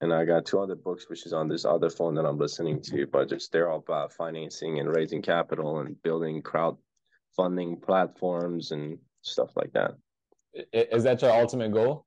[0.00, 2.80] and I got two other books, which is on this other phone that I'm listening
[2.82, 6.76] to, but just they're all about financing and raising capital and building crowd
[7.34, 9.94] funding platforms and stuff like that.
[10.72, 12.06] Is that your ultimate goal?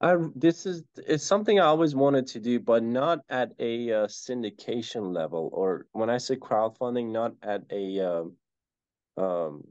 [0.00, 4.06] I this is it's something I always wanted to do, but not at a uh,
[4.06, 8.32] syndication level, or when I say crowdfunding, not at a um,
[9.16, 9.64] um,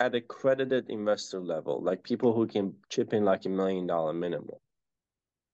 [0.00, 4.56] at accredited investor level, like people who can chip in like a million dollar minimum.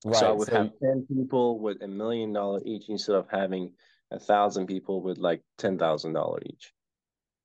[0.04, 0.16] Right.
[0.16, 3.72] So I would so have ten people with a million dollar each instead of having
[4.12, 6.72] a thousand people with like ten thousand dollar each.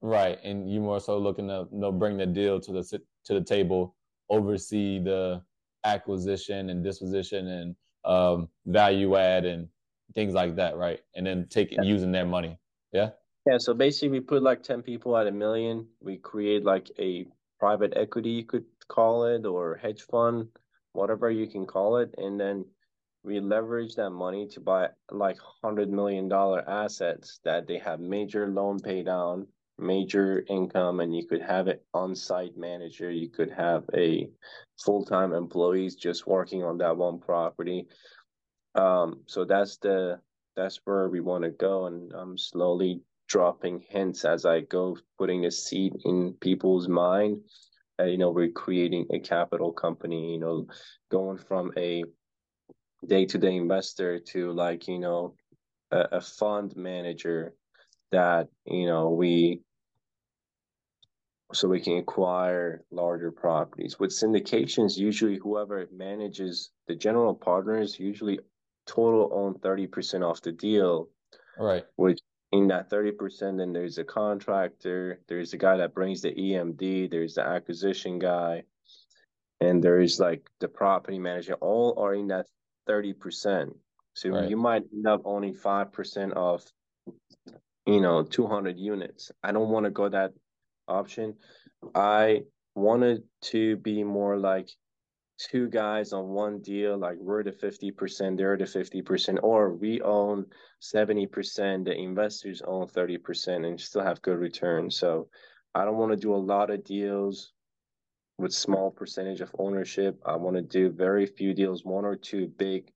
[0.03, 3.33] Right, and you more so looking to you know, bring the deal to the to
[3.33, 3.95] the table
[4.29, 5.41] oversee the
[5.83, 7.75] acquisition and disposition and
[8.05, 9.67] um, value add and
[10.15, 10.99] things like that, right?
[11.15, 11.89] And then taking, yeah.
[11.89, 12.57] using their money.
[12.93, 13.09] Yeah.
[13.47, 13.57] Yeah.
[13.57, 15.87] So basically, we put like ten people at a million.
[15.99, 17.25] We create like a
[17.59, 20.47] private equity, you could call it, or hedge fund,
[20.93, 22.65] whatever you can call it, and then
[23.23, 28.47] we leverage that money to buy like hundred million dollar assets that they have major
[28.47, 29.47] loan pay down
[29.77, 34.29] major income and you could have an on-site manager you could have a
[34.85, 37.87] full-time employees just working on that one property
[38.75, 40.19] um, so that's the
[40.55, 43.01] that's where we want to go and i'm slowly
[43.31, 47.39] dropping hints as i go putting a seed in people's mind
[47.97, 50.67] uh, you know we're creating a capital company you know
[51.09, 52.03] going from a
[53.07, 55.33] day-to-day investor to like you know
[55.91, 57.53] a, a fund manager
[58.11, 59.61] that you know we
[61.53, 63.99] so we can acquire larger properties.
[63.99, 68.39] With syndications, usually whoever manages the general partners usually
[68.87, 71.09] total own 30% off the deal.
[71.59, 71.83] Right.
[71.95, 72.19] Which
[72.51, 77.35] in that 30%, then there's a contractor, there's a guy that brings the EMD, there's
[77.35, 78.63] the acquisition guy,
[79.61, 81.53] and there is like the property manager.
[81.55, 82.47] All are in that
[82.89, 83.73] 30%.
[84.13, 84.49] So right.
[84.49, 86.63] you might end up owning 5% of,
[87.85, 89.31] you know, 200 units.
[89.41, 90.33] I don't want to go that
[90.87, 91.35] option.
[91.95, 92.41] I
[92.75, 94.69] wanted to be more like
[95.49, 100.45] two guys on one deal, like we're the 50%, they're the 50%, or we own
[100.81, 104.97] 70%, the investors own 30% and still have good returns.
[104.97, 105.27] So
[105.73, 107.53] I don't want to do a lot of deals
[108.37, 110.19] with small percentage of ownership.
[110.25, 112.91] I want to do very few deals, one or two big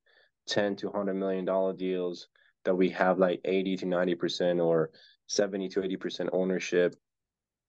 [0.48, 2.28] 10 to 100 million dollar deals
[2.64, 4.92] that we have like 80 to 90% or
[5.28, 6.96] 70 to 80% ownership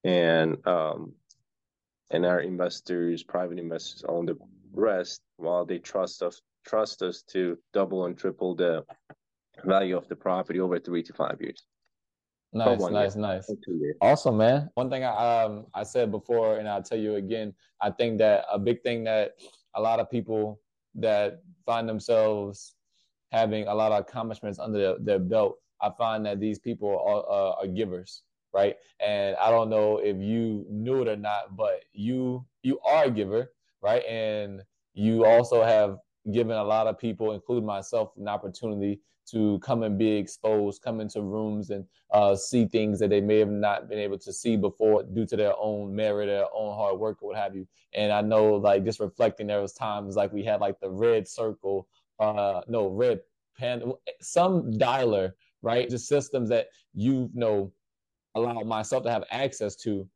[0.04, 1.12] and um
[2.10, 4.36] and our investors private investors own the
[4.76, 8.84] rest while they trust us trust us to double and triple the
[9.64, 11.64] value of the property over three to five years.
[12.52, 13.22] Nice, nice, year.
[13.22, 13.50] nice.
[14.00, 14.70] Awesome, man.
[14.74, 17.54] One thing I um I said before, and I'll tell you again.
[17.80, 19.32] I think that a big thing that
[19.74, 20.60] a lot of people
[20.94, 22.74] that find themselves
[23.32, 27.24] having a lot of accomplishments under their, their belt, I find that these people are,
[27.30, 28.22] uh, are givers,
[28.54, 28.76] right?
[29.04, 33.10] And I don't know if you knew it or not, but you you are a
[33.10, 33.52] giver,
[33.86, 34.04] right?
[34.04, 34.62] And
[34.94, 35.98] you also have
[36.32, 38.98] given a lot of people, including myself, an opportunity
[39.30, 43.38] to come and be exposed, come into rooms and uh, see things that they may
[43.38, 46.98] have not been able to see before due to their own merit, their own hard
[46.98, 47.66] work, or what have you.
[47.94, 51.28] And I know, like, just reflecting, there was times like we had like the red
[51.28, 51.86] circle,
[52.18, 53.20] uh, no, red
[53.56, 55.30] pen, some dialer,
[55.62, 55.88] right?
[55.88, 57.72] Just systems that you know
[58.34, 60.08] allow myself to have access to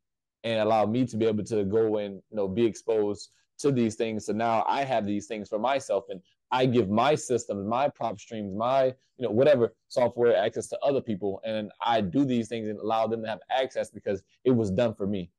[0.45, 3.31] and allow me to be able to go and you know be exposed
[3.61, 4.27] to these things.
[4.27, 6.21] So now I have these things for myself and
[6.51, 11.41] I give my systems, my PropStreams, my, you know, whatever software access to other people.
[11.45, 14.95] And I do these things and allow them to have access because it was done
[14.95, 15.31] for me.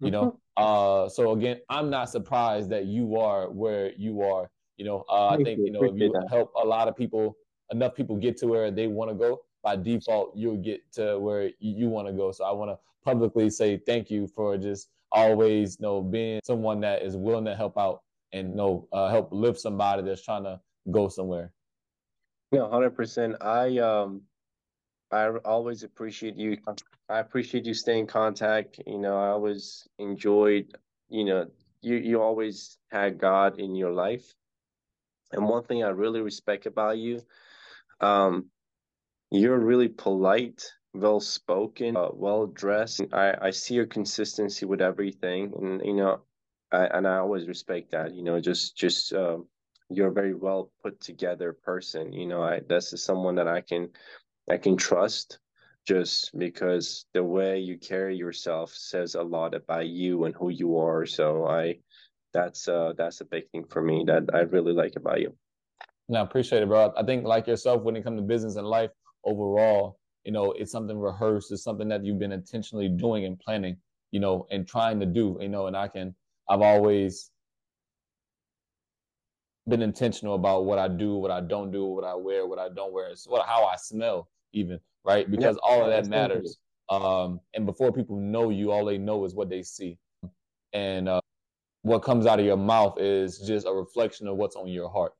[0.00, 0.24] You know?
[0.58, 0.62] Mm-hmm.
[0.62, 4.50] Uh so again, I'm not surprised that you are where you are.
[4.76, 7.38] You know, uh, I think, you know, if you help a lot of people,
[7.70, 11.50] enough people get to where they want to go, by default, you'll get to where
[11.58, 12.30] you want to go.
[12.30, 16.80] So I want to publicly say thank you for just always you know being someone
[16.82, 18.02] that is willing to help out
[18.32, 20.60] and you know uh, help lift somebody that's trying to
[20.92, 21.52] go somewhere.
[22.52, 23.34] Yeah, hundred percent.
[23.40, 24.22] I um
[25.10, 26.58] I always appreciate you.
[27.08, 28.80] I appreciate you staying in contact.
[28.86, 30.78] You know, I always enjoyed.
[31.08, 31.46] You know,
[31.82, 34.32] you you always had God in your life,
[35.32, 37.20] and one thing I really respect about you,
[38.00, 38.46] um,
[39.30, 40.62] you're really polite
[40.94, 43.02] well spoken, uh, well dressed.
[43.12, 46.20] I, I see your consistency with everything, and you know,
[46.72, 48.14] I, and I always respect that.
[48.14, 49.46] You know, just just um,
[49.90, 52.12] you're a very well put together person.
[52.12, 53.90] You know, I this is someone that I can
[54.50, 55.38] I can trust
[55.86, 60.78] just because the way you carry yourself says a lot about you and who you
[60.78, 61.06] are.
[61.06, 61.78] So I
[62.32, 65.34] that's uh that's a big thing for me that I really like about you.
[66.08, 66.92] No, I appreciate it, bro.
[66.96, 68.90] I think like yourself, when it comes to business and life
[69.26, 71.52] overall, you know, it's something rehearsed.
[71.52, 73.76] It's something that you've been intentionally doing and planning,
[74.12, 76.14] you know, and trying to do, you know, and I can,
[76.48, 77.30] I've always
[79.68, 82.68] been intentional about what I do, what I don't do, what I wear, what I
[82.68, 85.30] don't wear, it's what, how I smell even, right?
[85.30, 86.56] Because yeah, all of that matters.
[86.88, 89.98] Um, and before people know you, all they know is what they see.
[90.72, 91.20] And uh,
[91.82, 95.12] what comes out of your mouth is just a reflection of what's on your heart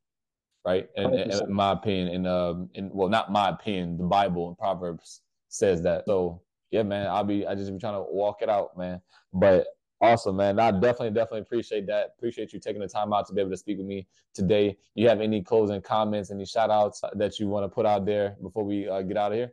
[0.67, 0.89] right?
[0.97, 4.59] And, and in my opinion, and um, in well, not my opinion, the Bible and
[4.59, 6.05] Proverbs says that.
[6.07, 9.01] So yeah, man, I'll be I just be trying to walk it out, man.
[9.33, 9.69] But
[10.01, 10.59] awesome, man.
[10.59, 12.11] I definitely, definitely appreciate that.
[12.19, 14.77] Appreciate you taking the time out to be able to speak with me today.
[14.95, 18.37] You have any closing comments, any shout outs that you want to put out there
[18.43, 19.53] before we uh, get out of here?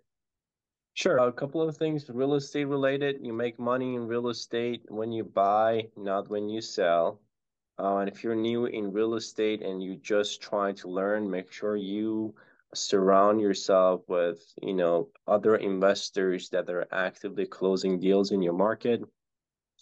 [0.96, 1.18] Sure.
[1.18, 3.18] A couple of things real estate related.
[3.22, 7.20] You make money in real estate when you buy, not when you sell.
[7.84, 11.52] Uh, and if you're new in real estate and you just trying to learn, make
[11.52, 12.34] sure you
[12.74, 19.02] surround yourself with you know other investors that are actively closing deals in your market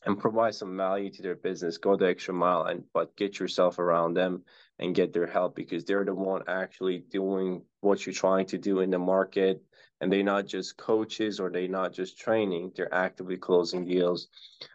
[0.06, 3.80] and provide some value to their business go the extra mile and but get yourself
[3.80, 4.44] around them
[4.80, 8.80] and get their help because they're the one actually doing what you're trying to do
[8.80, 9.64] in the market.
[10.02, 14.28] And they're not just coaches or they're not just training they're actively closing deals.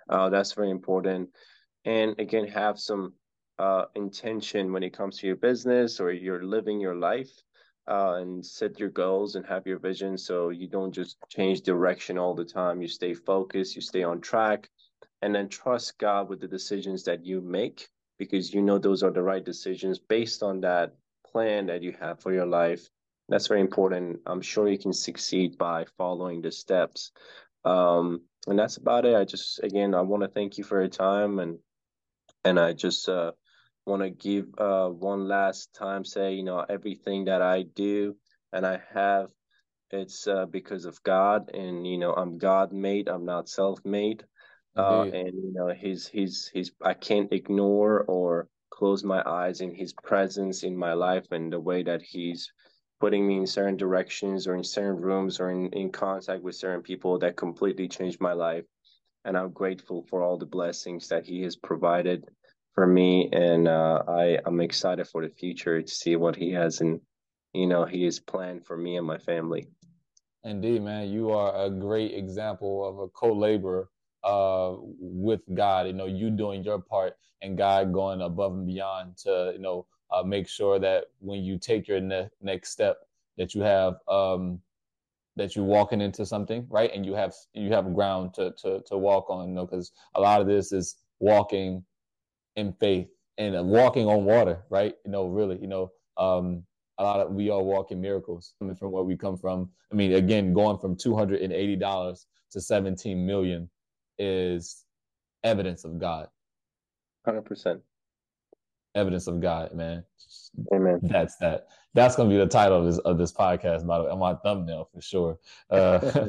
[0.08, 1.30] Uh, that's very important
[1.86, 3.14] and again have some
[3.58, 7.30] uh, intention when it comes to your business or you're living your life
[7.88, 10.18] uh, and set your goals and have your vision.
[10.18, 12.82] So you don't just change direction all the time.
[12.82, 14.68] You stay focused you stay on track
[15.22, 17.88] and then trust god with the decisions that you make
[18.18, 20.94] because you know those are the right decisions based on that
[21.26, 22.88] plan that you have for your life.
[23.28, 24.20] That's very important.
[24.26, 27.12] I'm sure you can succeed by following the steps.
[27.64, 29.16] Um, and that's about it.
[29.16, 31.58] I just again i want to thank you for your time and
[32.46, 33.32] and I just uh,
[33.86, 38.16] want to give uh, one last time say, you know, everything that I do
[38.52, 39.30] and I have,
[39.90, 43.08] it's uh, because of God, and you know, I'm God made.
[43.08, 44.24] I'm not self made.
[44.76, 46.70] Uh, and you know, He's He's He's.
[46.82, 51.60] I can't ignore or close my eyes in His presence in my life and the
[51.60, 52.52] way that He's
[53.00, 56.82] putting me in certain directions or in certain rooms or in, in contact with certain
[56.82, 58.64] people that completely changed my life.
[59.26, 62.24] And I'm grateful for all the blessings that He has provided
[62.76, 66.80] for me, and uh, I I'm excited for the future to see what he has
[66.80, 67.00] and
[67.52, 69.66] you know he has planned for me and my family.
[70.44, 73.88] Indeed, man, you are a great example of a co-laborer
[74.22, 75.86] uh, with God.
[75.88, 79.86] You know, you doing your part and God going above and beyond to you know
[80.12, 82.98] uh, make sure that when you take your ne- next step,
[83.38, 84.60] that you have um,
[85.36, 88.96] that you're walking into something right, and you have you have ground to to to
[88.96, 89.48] walk on.
[89.48, 91.84] You know, because a lot of this is walking
[92.56, 93.08] in faith
[93.38, 94.94] and walking on water, right?
[95.04, 96.64] You know, really, you know, um,
[96.98, 99.70] a lot of we are walking miracles coming from where we come from.
[99.92, 103.68] I mean, again, going from two hundred and eighty dollars to seventeen million
[104.18, 104.84] is
[105.44, 106.28] evidence of God.
[107.24, 107.82] Hundred percent.
[108.94, 110.04] Evidence of God, man.
[110.74, 111.00] Amen.
[111.02, 111.66] That's that.
[111.96, 114.34] That's gonna be the title of this of this podcast, by the way, on my
[114.34, 115.38] thumbnail for sure.
[115.70, 116.28] Uh,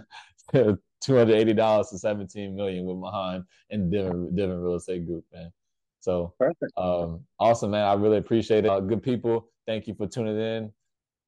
[0.53, 5.25] two hundred eighty dollars to seventeen million with Mahan and Divin Divin Real Estate Group,
[5.33, 5.51] man.
[5.99, 6.71] So Perfect.
[6.77, 7.83] Um, awesome, man.
[7.83, 8.69] I really appreciate it.
[8.69, 10.71] Uh, good people, thank you for tuning in.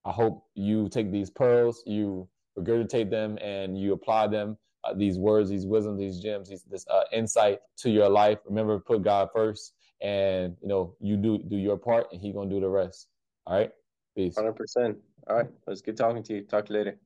[0.06, 2.26] I hope you take these pearls, you
[2.58, 4.58] regurgitate them, and you apply them.
[4.86, 8.38] Uh, these words, these wisdoms, these gems, these, this uh, insight to your life.
[8.46, 12.50] Remember, put God first, and you know you do do your part, and He gonna
[12.50, 13.10] do the rest.
[13.46, 13.72] All right,
[14.20, 14.36] peace.
[14.36, 14.98] Hundred percent.
[15.28, 16.42] All right, it was good talking to you.
[16.42, 16.98] Talk to you later.